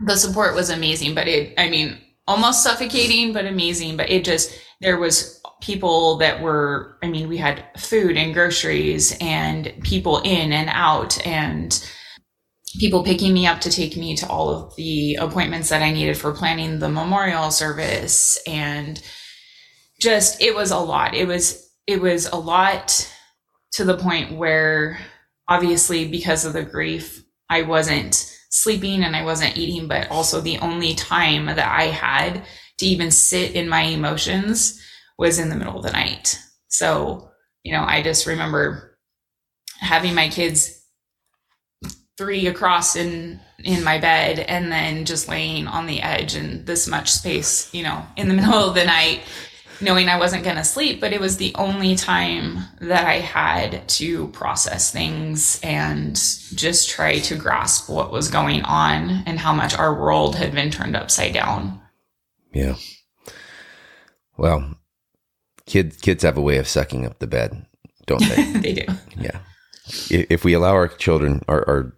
[0.00, 3.96] the support was amazing, but it, I mean, almost suffocating, but amazing.
[3.96, 9.16] But it just, there was people that were, I mean, we had food and groceries
[9.20, 11.82] and people in and out and
[12.78, 16.16] people picking me up to take me to all of the appointments that I needed
[16.16, 18.38] for planning the memorial service.
[18.46, 19.00] And
[20.00, 21.14] just, it was a lot.
[21.14, 23.10] It was, it was a lot
[23.72, 24.98] to the point where
[25.48, 28.14] obviously because of the grief, I wasn't
[28.50, 32.44] sleeping and I wasn't eating, but also the only time that I had
[32.78, 34.80] to even sit in my emotions
[35.18, 36.38] was in the middle of the night.
[36.68, 37.30] So,
[37.62, 38.98] you know, I just remember
[39.78, 40.83] having my kids
[42.16, 46.86] three across in in my bed and then just laying on the edge in this
[46.86, 49.22] much space, you know, in the middle of the night
[49.80, 53.88] knowing I wasn't going to sleep, but it was the only time that I had
[53.90, 59.76] to process things and just try to grasp what was going on and how much
[59.76, 61.80] our world had been turned upside down.
[62.52, 62.76] Yeah.
[64.36, 64.76] Well,
[65.66, 67.66] kids kids have a way of sucking up the bed,
[68.06, 68.52] don't they?
[68.60, 68.86] they do.
[69.16, 69.38] Yeah.
[70.10, 71.96] If we allow our children, our, our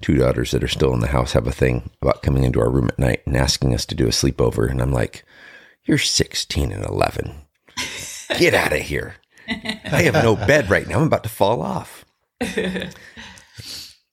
[0.00, 2.70] two daughters that are still in the house have a thing about coming into our
[2.70, 4.70] room at night and asking us to do a sleepover.
[4.70, 5.24] And I'm like,
[5.84, 7.34] you're 16 and 11.
[8.38, 9.16] Get out of here.
[9.48, 10.98] I have no bed right now.
[10.98, 12.04] I'm about to fall off.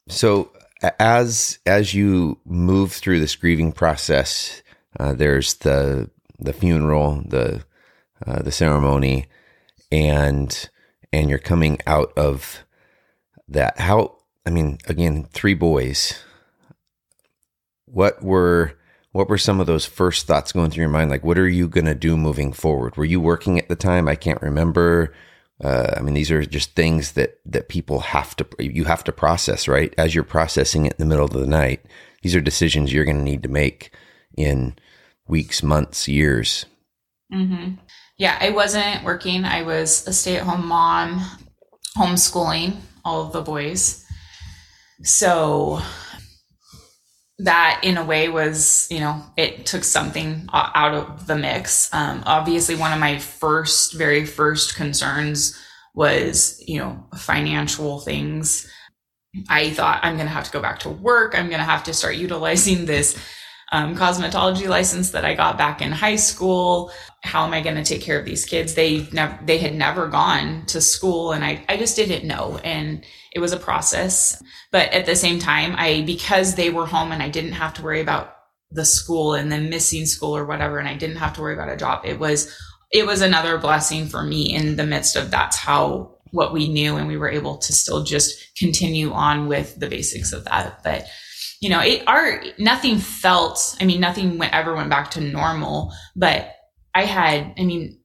[0.07, 0.51] so
[0.99, 4.61] as as you move through this grieving process,
[4.99, 7.63] uh, there's the the funeral, the
[8.25, 9.25] uh, the ceremony,
[9.91, 10.69] and
[11.11, 12.63] and you're coming out of
[13.47, 13.79] that.
[13.79, 16.21] How I mean, again, three boys.
[17.85, 18.73] What were
[19.11, 21.11] what were some of those first thoughts going through your mind?
[21.11, 22.97] Like, what are you going to do moving forward?
[22.97, 24.07] Were you working at the time?
[24.07, 25.13] I can't remember.
[25.63, 29.11] Uh, I mean, these are just things that that people have to you have to
[29.11, 29.93] process, right?
[29.97, 31.85] As you're processing it in the middle of the night,
[32.23, 33.95] these are decisions you're going to need to make
[34.35, 34.75] in
[35.27, 36.65] weeks, months, years.
[37.31, 37.75] Mm-hmm.
[38.17, 39.45] Yeah, I wasn't working.
[39.45, 41.21] I was a stay-at-home mom,
[41.97, 44.02] homeschooling all of the boys.
[45.03, 45.81] So
[47.39, 51.93] that in a way was you know it took something out of the mix.
[51.93, 55.59] Um, obviously one of my first very first concerns
[55.93, 58.69] was you know financial things.
[59.49, 61.37] I thought i'm going to have to go back to work.
[61.37, 63.17] I'm going to have to start utilizing this
[63.73, 66.91] um, cosmetology license that i got back in high school
[67.23, 70.07] how am i going to take care of these kids they never they had never
[70.07, 74.41] gone to school and i, I just didn't know and it was a process.
[74.71, 77.83] But at the same time, I, because they were home and I didn't have to
[77.83, 78.35] worry about
[78.71, 81.69] the school and then missing school or whatever, and I didn't have to worry about
[81.69, 82.55] a job, it was,
[82.91, 86.95] it was another blessing for me in the midst of that's how what we knew
[86.95, 90.81] and we were able to still just continue on with the basics of that.
[90.83, 91.05] But
[91.63, 95.93] you know, it our nothing felt, I mean, nothing went, ever went back to normal,
[96.13, 96.51] but
[96.93, 98.01] I had, I mean,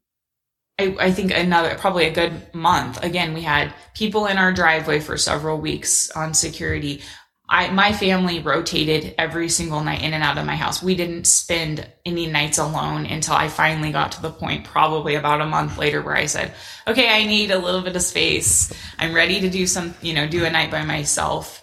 [0.78, 3.02] I, I, think another probably a good month.
[3.02, 7.02] Again, we had people in our driveway for several weeks on security.
[7.50, 10.80] I my family rotated every single night in and out of my house.
[10.80, 15.40] We didn't spend any nights alone until I finally got to the point, probably about
[15.40, 16.52] a month later, where I said,
[16.86, 18.72] "Okay, I need a little bit of space.
[19.00, 21.62] I'm ready to do some, you know, do a night by myself."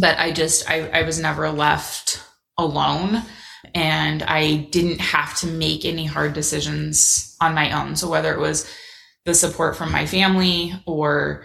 [0.00, 2.22] But I just I, I was never left
[2.58, 3.22] alone
[3.74, 7.96] and I didn't have to make any hard decisions on my own.
[7.96, 8.70] So whether it was
[9.24, 11.44] the support from my family or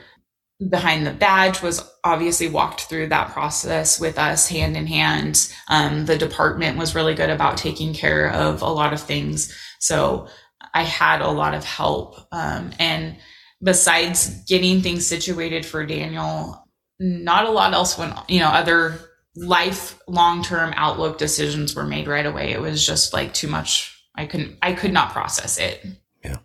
[0.69, 5.51] behind the badge was obviously walked through that process with us hand in hand.
[5.67, 9.55] Um, the department was really good about taking care of a lot of things.
[9.79, 10.27] So
[10.73, 12.15] I had a lot of help.
[12.31, 13.17] Um, and
[13.63, 16.60] besides getting things situated for Daniel,
[17.01, 18.99] not a lot else went, you know, other
[19.35, 22.51] life long term outlook decisions were made right away.
[22.51, 23.97] It was just like too much.
[24.15, 25.85] I couldn't, I could not process it.
[26.23, 26.37] Yeah.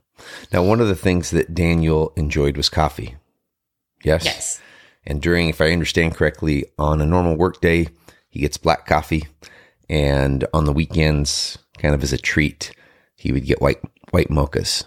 [0.53, 3.16] Now, one of the things that Daniel enjoyed was coffee.
[4.03, 4.25] Yes.
[4.25, 4.61] Yes.
[5.05, 7.88] And during, if I understand correctly, on a normal work day,
[8.29, 9.27] he gets black coffee.
[9.88, 12.73] And on the weekends, kind of as a treat,
[13.14, 14.85] he would get white white mochas.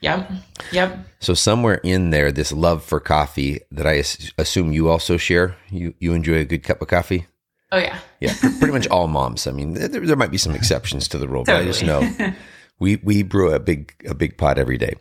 [0.00, 0.30] Yep.
[0.72, 0.98] Yep.
[1.20, 4.04] So somewhere in there, this love for coffee that I
[4.40, 5.56] assume you also share.
[5.70, 7.26] You you enjoy a good cup of coffee.
[7.72, 7.98] Oh yeah.
[8.20, 9.46] Yeah, pretty much all moms.
[9.46, 11.64] I mean, there, there might be some exceptions to the rule, totally.
[11.64, 12.34] but I just know
[12.78, 14.94] we we brew a big a big pot every day.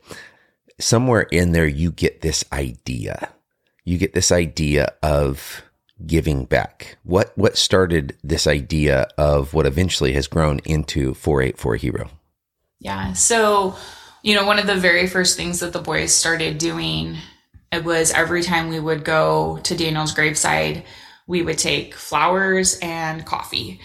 [0.79, 3.29] Somewhere in there, you get this idea.
[3.85, 5.63] You get this idea of
[6.05, 6.97] giving back.
[7.03, 12.09] What what started this idea of what eventually has grown into 484 Hero?
[12.79, 13.13] Yeah.
[13.13, 13.75] So
[14.23, 17.17] you know, one of the very first things that the boys started doing
[17.71, 20.83] it was every time we would go to Daniel's graveside,
[21.27, 23.79] we would take flowers and coffee.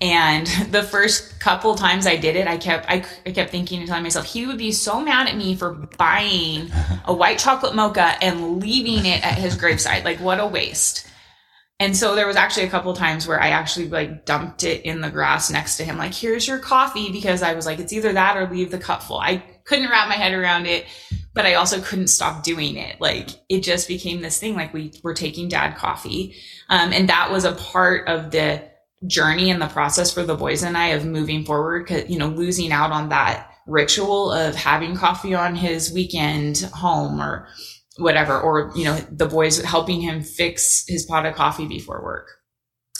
[0.00, 3.88] And the first couple times I did it, I kept I, I kept thinking and
[3.88, 6.70] telling myself he would be so mad at me for buying
[7.04, 10.04] a white chocolate mocha and leaving it at his graveside.
[10.04, 11.08] Like what a waste.
[11.84, 15.02] And so there was actually a couple times where I actually like dumped it in
[15.02, 18.14] the grass next to him, like, here's your coffee, because I was like, it's either
[18.14, 19.18] that or leave the cup full.
[19.18, 20.86] I couldn't wrap my head around it,
[21.34, 23.02] but I also couldn't stop doing it.
[23.02, 24.54] Like it just became this thing.
[24.54, 26.34] Like we were taking dad coffee.
[26.70, 28.62] Um, and that was a part of the
[29.06, 31.86] journey and the process for the boys and I of moving forward.
[31.86, 37.20] Cause, you know, losing out on that ritual of having coffee on his weekend home
[37.20, 37.46] or
[37.98, 42.28] whatever, or, you know, the boys helping him fix his pot of coffee before work.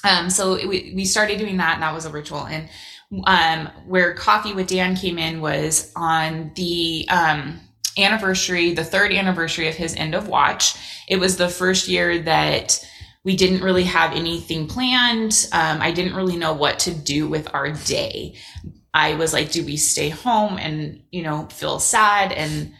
[0.04, 2.46] Um, so we, we started doing that and that was a ritual.
[2.46, 2.68] And
[3.26, 7.60] um, where Coffee with Dan came in was on the um,
[7.98, 10.76] anniversary, the third anniversary of his end of watch.
[11.08, 12.84] It was the first year that
[13.24, 15.48] we didn't really have anything planned.
[15.52, 18.36] Um, I didn't really know what to do with our day.
[18.92, 22.74] I was like, do we stay home and, you know, feel sad and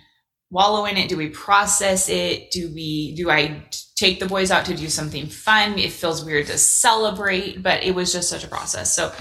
[0.55, 1.09] wallow in it?
[1.09, 2.53] Do we process it?
[2.53, 5.81] Do we, do I take the boys out to do something fun?
[5.81, 8.95] It feels weird to celebrate, but it was just such a process.
[8.95, 9.13] So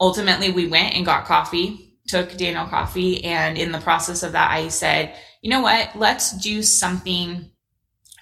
[0.00, 3.22] ultimately we went and got coffee, took Daniel coffee.
[3.24, 5.90] And in the process of that, I said, you know what?
[5.96, 7.50] Let's do something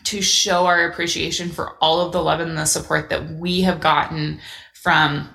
[0.05, 3.81] to show our appreciation for all of the love and the support that we have
[3.81, 4.41] gotten
[4.75, 5.29] from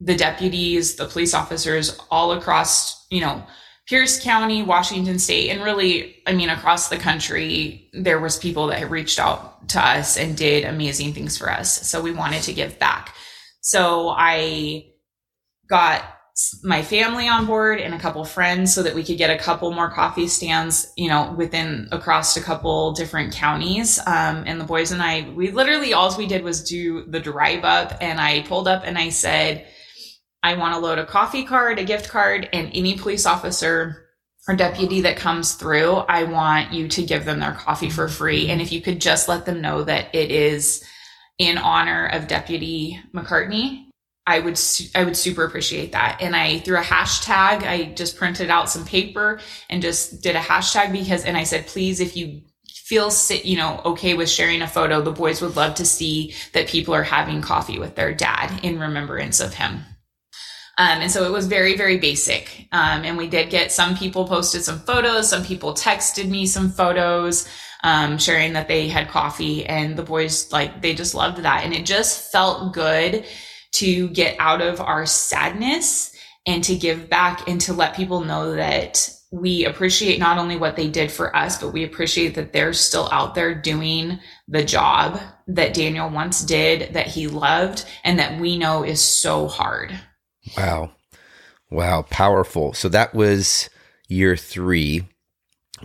[0.00, 3.44] the deputies, the police officers all across, you know,
[3.88, 8.90] Pierce County, Washington State, and really, I mean, across the country, there was people that
[8.90, 11.88] reached out to us and did amazing things for us.
[11.88, 13.14] So we wanted to give back.
[13.60, 14.86] So I
[15.68, 16.04] got
[16.62, 19.72] my family on board and a couple friends so that we could get a couple
[19.72, 23.98] more coffee stands, you know, within across a couple different counties.
[24.00, 27.64] Um, and the boys and I, we literally all we did was do the drive
[27.64, 29.66] up and I pulled up and I said,
[30.46, 34.06] I want to load a coffee card, a gift card, and any police officer
[34.48, 38.48] or deputy that comes through, I want you to give them their coffee for free.
[38.48, 40.84] And if you could just let them know that it is
[41.38, 43.86] in honor of Deputy McCartney
[44.26, 44.58] I would
[44.94, 46.18] I would super appreciate that.
[46.20, 47.62] And I threw a hashtag.
[47.62, 49.40] I just printed out some paper
[49.70, 53.10] and just did a hashtag because and I said, please, if you feel
[53.44, 56.92] you know okay with sharing a photo, the boys would love to see that people
[56.92, 59.84] are having coffee with their dad in remembrance of him.
[60.78, 62.68] Um, and so it was very, very basic.
[62.72, 66.70] Um, and we did get some people posted some photos, some people texted me some
[66.70, 67.48] photos,
[67.82, 71.72] um, sharing that they had coffee, and the boys like they just loved that, and
[71.72, 73.24] it just felt good
[73.72, 76.14] to get out of our sadness
[76.46, 80.76] and to give back and to let people know that we appreciate not only what
[80.76, 84.18] they did for us, but we appreciate that they're still out there doing
[84.48, 89.48] the job that Daniel once did, that he loved, and that we know is so
[89.48, 89.98] hard.
[90.56, 90.92] Wow.
[91.70, 92.02] Wow.
[92.02, 92.72] Powerful.
[92.74, 93.70] So that was
[94.08, 95.04] year three.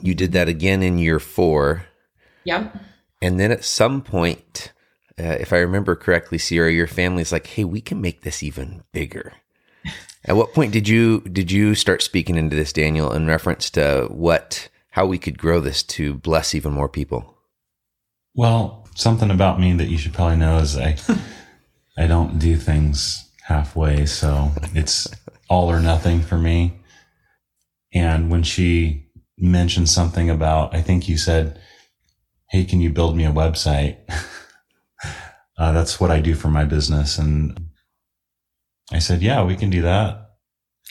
[0.02, 1.86] You did that again in year four.
[2.44, 2.76] Yep.
[3.22, 4.72] And then at some point,
[5.20, 8.84] uh, if I remember correctly, Cierra, your family's like, "Hey, we can make this even
[8.92, 9.34] bigger."
[10.26, 14.08] At what point did you did you start speaking into this, Daniel, in reference to
[14.10, 17.38] what how we could grow this to bless even more people?
[18.36, 20.98] Well, something about me that you should probably know is I
[21.98, 25.08] I don't do things halfway, so it's
[25.50, 26.80] all or nothing for me.
[27.94, 31.60] And when she mentioned something about, I think you said,
[32.50, 33.98] "Hey, can you build me a website?"
[35.62, 37.18] uh, that's what I do for my business.
[37.18, 37.70] And
[38.92, 40.32] I said, yeah, we can do that.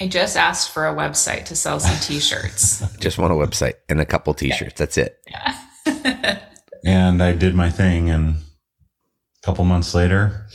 [0.01, 2.81] I just asked for a website to sell some t-shirts.
[3.01, 4.79] just want a website and a couple t-shirts.
[4.79, 5.17] That's it.
[5.29, 6.39] Yeah.
[6.85, 8.11] and I did my thing.
[8.11, 10.47] And a couple months later,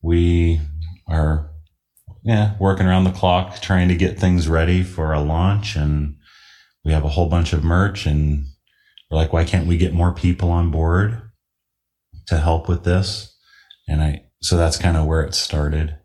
[0.00, 0.60] we
[1.06, 1.50] are,
[2.22, 5.76] yeah, working around the clock, trying to get things ready for a launch.
[5.76, 6.16] And
[6.84, 8.46] we have a whole bunch of merch and
[9.10, 11.24] we're like, why can't we get more people on board?
[12.26, 13.36] to help with this.
[13.88, 15.98] And I, so that's kind of where it started.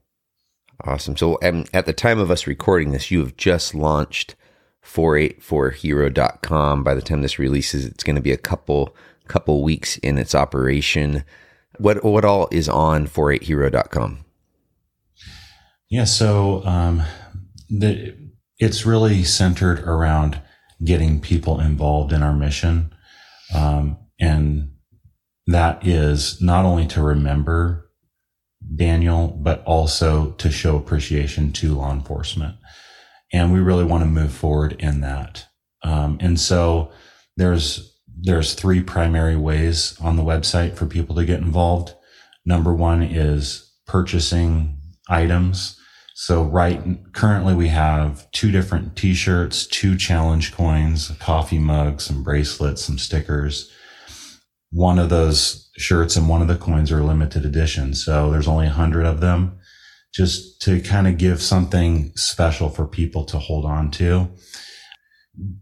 [0.83, 1.17] Awesome.
[1.17, 4.35] So um, at the time of us recording this, you have just launched
[4.83, 6.83] 484hero.com.
[6.83, 8.95] By the time this releases, it's going to be a couple
[9.27, 11.23] couple weeks in its operation.
[11.77, 14.25] What what all is on 48hero.com?
[15.89, 17.03] Yeah, so um,
[17.69, 18.15] the,
[18.59, 20.41] it's really centered around
[20.83, 22.93] getting people involved in our mission
[23.53, 24.71] um, and
[25.47, 27.89] that is not only to remember
[28.75, 32.55] Daniel, but also to show appreciation to law enforcement.
[33.33, 35.45] And we really want to move forward in that.
[35.83, 36.91] Um, and so
[37.37, 41.93] there's, there's three primary ways on the website for people to get involved.
[42.45, 44.77] Number one is purchasing
[45.07, 45.78] items.
[46.21, 46.81] So right
[47.13, 52.97] currently we have two different t-shirts, two challenge coins, a coffee mug, some bracelets, some
[52.97, 53.71] stickers
[54.71, 57.93] one of those shirts and one of the coins are limited edition.
[57.93, 59.57] So there's only a hundred of them
[60.13, 64.29] just to kind of give something special for people to hold on to.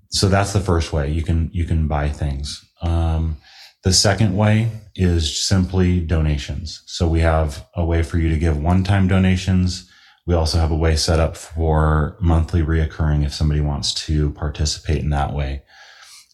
[0.09, 2.63] So that's the first way you can, you can buy things.
[2.81, 3.37] Um,
[3.83, 6.81] the second way is simply donations.
[6.87, 9.86] So we have a way for you to give one-time donations.
[10.27, 15.01] We also have a way set up for monthly reoccurring if somebody wants to participate
[15.01, 15.63] in that way.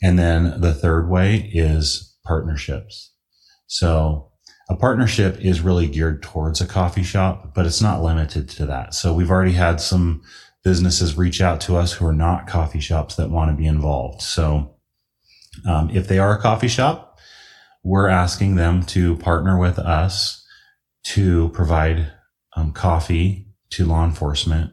[0.01, 3.13] And then the third way is partnerships.
[3.67, 4.31] So
[4.67, 8.95] a partnership is really geared towards a coffee shop, but it's not limited to that.
[8.95, 10.23] So we've already had some
[10.63, 14.23] businesses reach out to us who are not coffee shops that want to be involved.
[14.23, 14.75] So
[15.69, 17.19] um, if they are a coffee shop,
[17.83, 20.43] we're asking them to partner with us
[21.03, 22.11] to provide
[22.55, 24.71] um, coffee to law enforcement.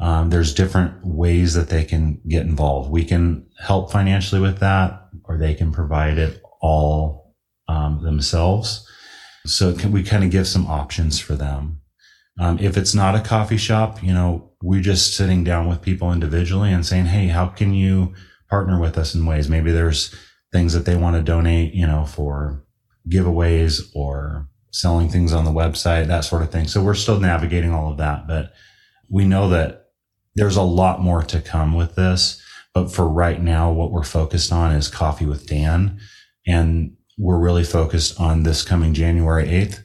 [0.00, 2.90] Um, there's different ways that they can get involved.
[2.90, 7.34] We can help financially with that, or they can provide it all
[7.68, 8.86] um, themselves.
[9.46, 11.80] So can, we kind of give some options for them.
[12.40, 16.12] Um, if it's not a coffee shop, you know, we're just sitting down with people
[16.12, 18.14] individually and saying, Hey, how can you
[18.48, 19.48] partner with us in ways?
[19.48, 20.14] Maybe there's
[20.52, 22.64] things that they want to donate, you know, for
[23.08, 26.66] giveaways or selling things on the website, that sort of thing.
[26.66, 28.52] So we're still navigating all of that, but
[29.08, 29.90] we know that
[30.34, 32.42] there's a lot more to come with this.
[32.74, 36.00] But for right now, what we're focused on is coffee with Dan.
[36.46, 39.80] And we're really focused on this coming January 8th,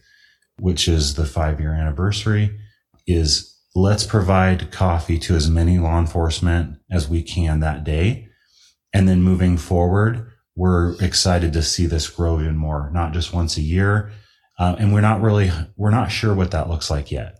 [0.57, 2.57] which is the five year anniversary
[3.05, 8.27] is let's provide coffee to as many law enforcement as we can that day.
[8.93, 13.57] And then moving forward, we're excited to see this grow even more, not just once
[13.57, 14.11] a year.
[14.57, 17.39] Uh, and we're not really, we're not sure what that looks like yet,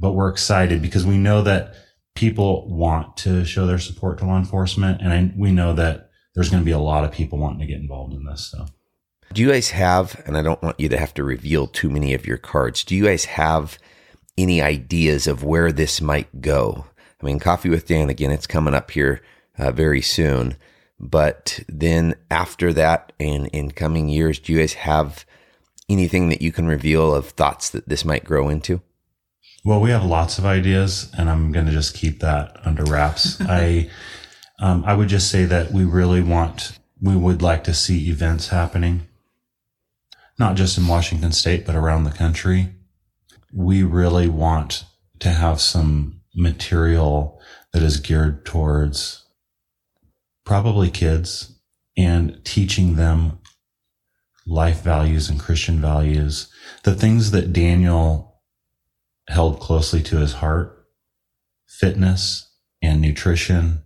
[0.00, 1.74] but we're excited because we know that
[2.14, 5.00] people want to show their support to law enforcement.
[5.00, 7.66] And I, we know that there's going to be a lot of people wanting to
[7.66, 8.50] get involved in this.
[8.50, 8.66] So.
[9.32, 12.14] Do you guys have, and I don't want you to have to reveal too many
[12.14, 13.78] of your cards, do you guys have
[14.36, 16.86] any ideas of where this might go?
[17.20, 19.20] I mean, Coffee with Dan, again, it's coming up here
[19.58, 20.56] uh, very soon.
[20.98, 25.24] But then after that and in coming years, do you guys have
[25.88, 28.82] anything that you can reveal of thoughts that this might grow into?
[29.64, 33.40] Well, we have lots of ideas, and I'm going to just keep that under wraps.
[33.40, 33.90] I,
[34.60, 38.48] um, I would just say that we really want, we would like to see events
[38.48, 39.08] happening,
[40.38, 42.74] not just in Washington State, but around the country.
[43.52, 44.84] We really want
[45.20, 47.40] to have some material
[47.72, 49.24] that is geared towards
[50.44, 51.58] probably kids
[51.96, 53.38] and teaching them
[54.48, 56.50] life values and Christian values,
[56.82, 58.40] the things that Daniel
[59.28, 60.86] held closely to his heart,
[61.66, 62.50] fitness
[62.82, 63.82] and nutrition,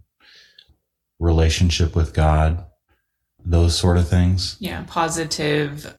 [1.18, 2.64] relationship with God,
[3.44, 4.56] those sort of things.
[4.60, 5.98] Yeah, positive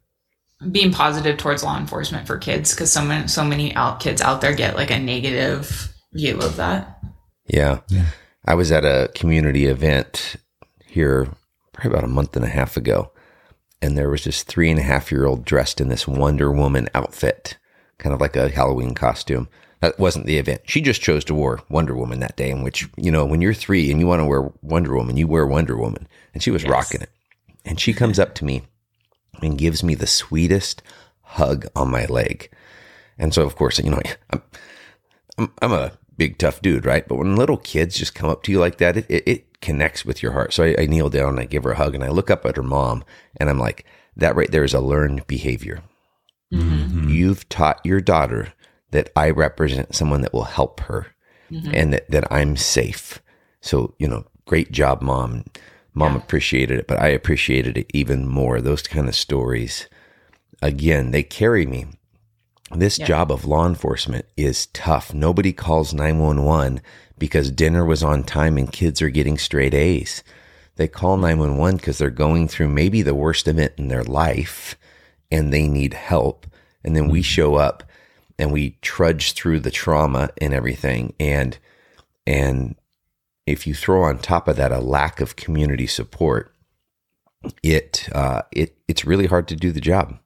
[0.71, 4.39] being positive towards law enforcement for kids because so many so many out kids out
[4.39, 6.99] there get like a negative view of that.
[7.47, 7.81] Yeah.
[7.89, 8.05] yeah.
[8.45, 10.37] I was at a community event
[10.85, 11.27] here
[11.73, 13.12] probably about a month and a half ago.
[13.83, 16.87] And there was this three and a half year old dressed in this Wonder Woman
[16.95, 17.57] outfit,
[17.97, 19.49] kind of like a Halloween costume.
[19.81, 20.61] That wasn't the event.
[20.63, 23.53] She just chose to wear Wonder Woman that day, in which, you know, when you're
[23.53, 26.07] three and you want to wear Wonder Woman, you wear Wonder Woman.
[26.33, 26.71] And she was yes.
[26.71, 27.09] rocking it.
[27.65, 28.61] And she comes up to me
[29.41, 30.81] and gives me the sweetest
[31.21, 32.49] hug on my leg.
[33.17, 34.41] And so, of course, you know, I'm,
[35.37, 37.07] I'm, I'm a big tough dude, right?
[37.07, 40.05] But when little kids just come up to you like that, it, it, it connects
[40.05, 40.53] with your heart.
[40.53, 42.45] So I, I, kneel down and I give her a hug and I look up
[42.45, 43.03] at her mom
[43.37, 43.85] and I'm like,
[44.15, 45.81] that right there is a learned behavior.
[46.53, 47.09] Mm-hmm.
[47.09, 48.53] You've taught your daughter
[48.91, 51.07] that I represent someone that will help her
[51.49, 51.71] mm-hmm.
[51.73, 53.21] and that, that I'm safe.
[53.61, 55.45] So, you know, great job, mom.
[55.93, 56.19] Mom yeah.
[56.19, 58.61] appreciated it, but I appreciated it even more.
[58.61, 59.87] Those kind of stories,
[60.61, 61.87] again, they carry me.
[62.75, 63.05] This yeah.
[63.05, 65.13] job of law enforcement is tough.
[65.13, 66.81] Nobody calls 911
[67.17, 70.23] because dinner was on time and kids are getting straight A's.
[70.75, 74.75] They call 911 because they're going through maybe the worst event in their life
[75.31, 76.47] and they need help.
[76.83, 77.25] And then we mm-hmm.
[77.25, 77.83] show up
[78.39, 81.13] and we trudge through the trauma and everything.
[81.19, 81.57] And,
[82.25, 82.75] and
[83.45, 86.53] if you throw on top of that a lack of community support,
[87.61, 90.17] it, uh, it, it's really hard to do the job.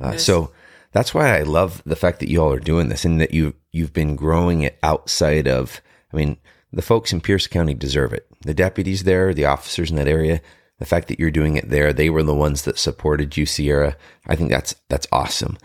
[0.00, 0.50] Uh, so
[0.94, 3.54] that's why I love the fact that you all are doing this and that you,
[3.72, 5.82] you've been growing it outside of,
[6.12, 6.38] I mean,
[6.72, 8.26] the folks in Pierce County deserve it.
[8.42, 10.40] The deputies there, the officers in that area,
[10.78, 13.96] the fact that you're doing it there, they were the ones that supported you, Cierra.
[14.28, 15.58] I think that's that's awesome.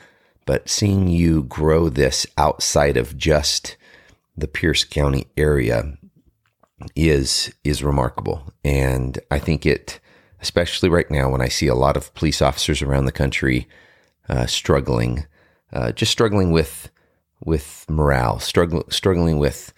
[0.46, 3.78] But seeing you grow this outside of just
[4.36, 5.98] the Pierce County area
[6.96, 8.52] is is remarkable.
[8.64, 10.00] And I think it
[10.42, 13.68] especially right now when I see a lot of police officers around the country
[14.30, 15.26] uh, struggling,
[15.74, 16.90] uh, just struggling with
[17.44, 19.74] with morale, struggling struggling with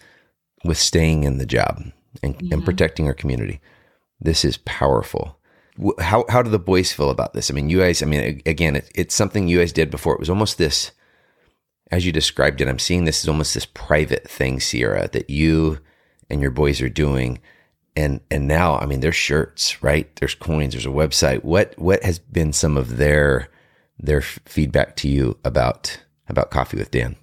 [0.64, 1.82] with staying in the job
[2.22, 2.52] and, mm-hmm.
[2.52, 3.60] and protecting our community.
[4.20, 5.38] This is powerful.
[6.00, 7.50] How how do the boys feel about this?
[7.50, 8.02] I mean, you guys.
[8.02, 10.14] I mean, again, it, it's something you guys did before.
[10.14, 10.92] It was almost this,
[11.90, 12.68] as you described it.
[12.68, 15.78] I'm seeing this is almost this private thing, Cierra, that you
[16.28, 17.40] and your boys are doing,
[17.96, 20.14] and and now, I mean, there's shirts, right?
[20.16, 20.74] There's coins.
[20.74, 21.42] There's a website.
[21.42, 23.48] What what has been some of their
[23.98, 27.16] their feedback to you about about coffee with Dan?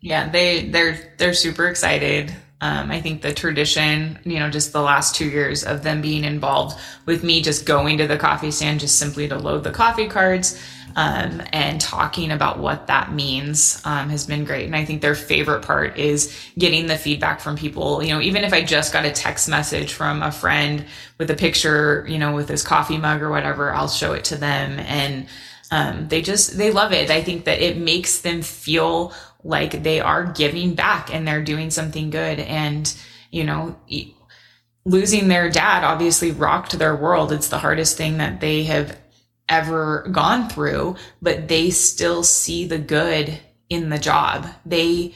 [0.00, 2.34] Yeah, they they're they're super excited.
[2.62, 6.24] Um, I think the tradition, you know, just the last two years of them being
[6.24, 10.08] involved with me just going to the coffee stand just simply to load the coffee
[10.08, 10.60] cards
[10.96, 14.66] um, and talking about what that means um, has been great.
[14.66, 18.02] And I think their favorite part is getting the feedback from people.
[18.02, 20.84] You know, even if I just got a text message from a friend
[21.18, 24.36] with a picture, you know, with his coffee mug or whatever, I'll show it to
[24.36, 25.26] them and
[25.70, 27.10] um, they just they love it.
[27.10, 29.12] I think that it makes them feel
[29.42, 32.40] like they are giving back and they're doing something good.
[32.40, 32.92] And
[33.30, 33.76] you know,
[34.84, 37.32] losing their dad obviously rocked their world.
[37.32, 38.98] It's the hardest thing that they have
[39.48, 44.46] ever gone through, but they still see the good in the job.
[44.64, 45.14] They,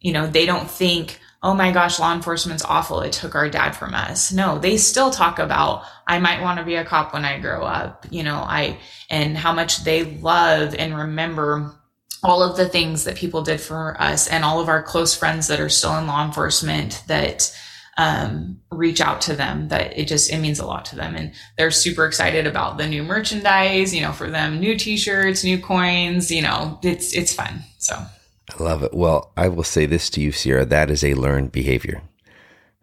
[0.00, 3.02] you know, they don't think, oh my gosh, law enforcement's awful.
[3.02, 4.32] It took our dad from us.
[4.32, 7.62] No, they still talk about, I might want to be a cop when I grow
[7.62, 8.78] up, you know, I,
[9.10, 11.78] and how much they love and remember
[12.22, 15.48] all of the things that people did for us and all of our close friends
[15.48, 17.54] that are still in law enforcement that,
[17.98, 21.32] um, reach out to them that it just it means a lot to them and
[21.56, 26.28] they're super excited about the new merchandise you know for them new t-shirts new coins
[26.28, 27.94] you know it's it's fun so
[28.52, 28.92] I love it.
[28.92, 30.64] Well, I will say this to you, Cierra.
[30.64, 32.02] That is a learned behavior.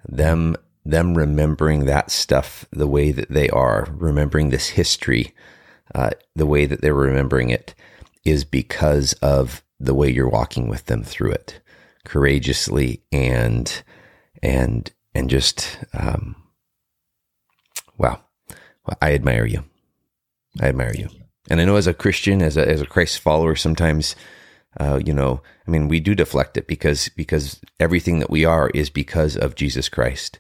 [0.08, 5.34] Them, them remembering that stuff the way that they are, remembering this history,
[5.94, 7.76] uh, the way that they're remembering it,
[8.26, 11.60] is because of the way you're walking with them through it,
[12.06, 13.84] courageously and
[14.42, 16.36] and and just um,
[17.98, 18.20] wow.
[19.02, 19.64] I admire you.
[20.60, 21.10] I admire you.
[21.50, 24.16] And I know as a Christian, as a as a Christ follower, sometimes
[24.80, 28.70] uh, you know, I mean, we do deflect it because because everything that we are
[28.70, 30.40] is because of Jesus Christ.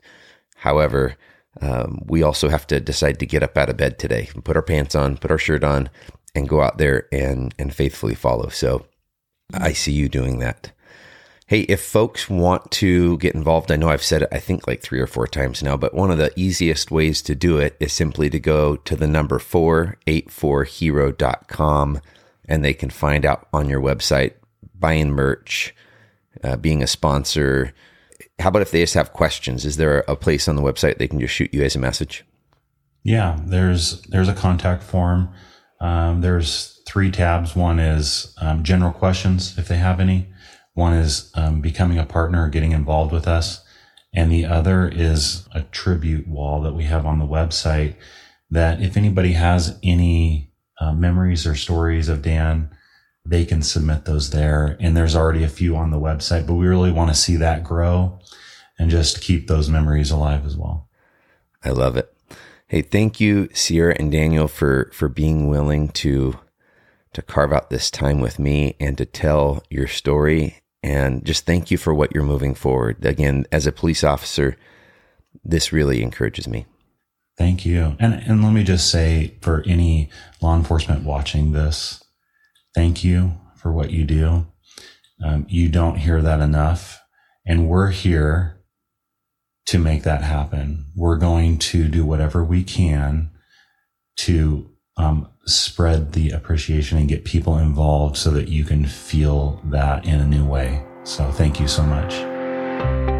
[0.57, 1.15] However,
[1.59, 4.61] um, we also have to decide to get up out of bed today, put our
[4.61, 5.89] pants on, put our shirt on,
[6.33, 8.47] and go out there and and faithfully follow.
[8.49, 8.85] So,
[9.53, 10.71] I see you doing that.
[11.47, 14.81] Hey, if folks want to get involved, I know I've said it, I think like
[14.81, 17.91] three or four times now, but one of the easiest ways to do it is
[17.91, 21.99] simply to go to the number 484hero.com
[22.47, 24.33] and they can find out on your website
[24.77, 25.75] buying merch,
[26.43, 27.73] uh, being a sponsor.
[28.39, 29.65] How about if they just have questions?
[29.65, 32.25] Is there a place on the website they can just shoot you as a message?
[33.03, 35.33] Yeah, there's there's a contact form.
[35.79, 37.55] Um, there's three tabs.
[37.55, 40.27] One is um, general questions if they have any.
[40.73, 43.63] One is um, becoming a partner getting involved with us,
[44.13, 47.95] and the other is a tribute wall that we have on the website.
[48.49, 50.50] That if anybody has any
[50.81, 52.69] uh, memories or stories of Dan,
[53.23, 54.75] they can submit those there.
[54.79, 57.63] And there's already a few on the website, but we really want to see that
[57.63, 58.19] grow
[58.79, 60.89] and just keep those memories alive as well.
[61.63, 62.11] I love it.
[62.67, 66.39] Hey, thank you, Cierra and Daniel, for for being willing to
[67.13, 70.61] to carve out this time with me and to tell your story.
[70.81, 73.05] And just thank you for what you're moving forward.
[73.05, 74.57] Again, as a police officer,
[75.43, 76.65] this really encourages me.
[77.41, 77.95] Thank you.
[77.99, 80.11] And and let me just say for any
[80.43, 82.03] law enforcement watching this,
[82.75, 84.45] thank you for what you do.
[85.25, 87.01] Um, you don't hear that enough,
[87.43, 88.61] and we're here
[89.65, 90.91] to make that happen.
[90.95, 93.31] We're going to do whatever we can
[94.17, 100.05] to um, spread the appreciation and get people involved so that you can feel that
[100.05, 100.85] in a new way.
[101.05, 103.10] So thank you so much.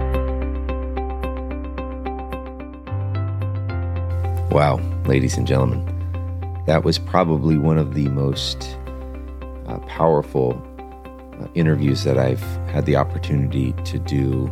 [4.52, 5.86] Wow, ladies and gentlemen,
[6.68, 8.78] that was probably one of the most
[9.66, 10.62] uh, powerful
[11.40, 14.52] uh, interviews that I've had the opportunity to do.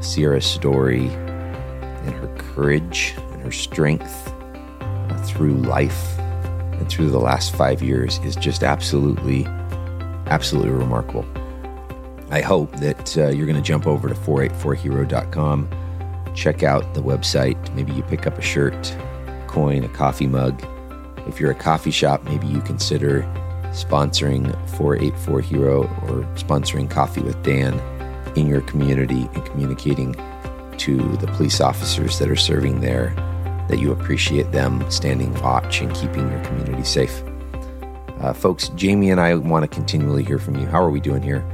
[0.00, 4.34] Cierra's story and her courage and her strength
[4.82, 9.46] uh, through life and through the last five years is just absolutely,
[10.26, 11.24] absolutely remarkable.
[12.30, 15.79] I hope that uh, you're going to jump over to 484hero.com
[16.40, 17.58] check out the website.
[17.74, 18.96] Maybe you pick up a shirt,
[19.46, 20.64] coin, a coffee mug.
[21.28, 23.22] If you're a coffee shop, maybe you consider
[23.72, 27.78] sponsoring 484 Hero or sponsoring Coffee with Dan
[28.36, 30.14] in your community and communicating
[30.78, 33.14] to the police officers that are serving there
[33.68, 37.22] that you appreciate them standing watch and keeping your community safe.
[38.20, 40.66] Uh, folks, Jaimie and I want to continually hear from you.
[40.66, 41.44] How are we doing here?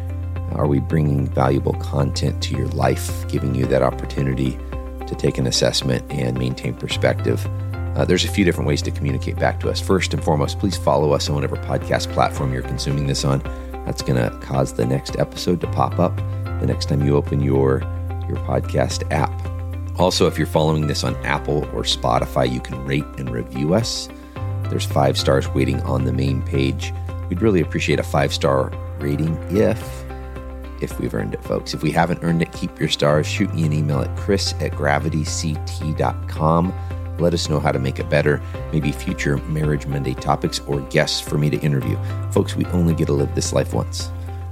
[0.52, 4.58] Are we bringing valuable content to your life, giving you that opportunity
[5.06, 7.46] to take an assessment and maintain perspective?
[7.96, 9.80] Uh, there's a few different ways to communicate back to us.
[9.80, 13.40] First and foremost, please follow us on whatever podcast platform you're consuming this on.
[13.86, 16.16] That's going to cause the next episode to pop up
[16.60, 17.80] the next time you open your
[18.28, 19.30] your podcast app.
[19.98, 24.08] Also, if you're following this on Apple or Spotify, you can rate and review us.
[24.64, 26.92] There's five stars waiting on the main page.
[27.28, 30.05] We'd really appreciate a five star rating if
[30.82, 31.74] if we've earned it, folks.
[31.74, 33.26] If we haven't earned it, keep your stars.
[33.26, 36.74] Shoot me an email at chris at gravityct.com.
[37.18, 41.20] Let us know how to make it better, maybe future Marriage Monday topics or guests
[41.20, 41.96] for me to interview.
[42.30, 44.10] Folks, we only get to live this life once.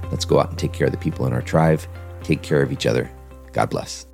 [0.09, 1.81] Let's go out and take care of the people in our tribe,
[2.23, 3.11] take care of each other.
[3.53, 4.07] God bless.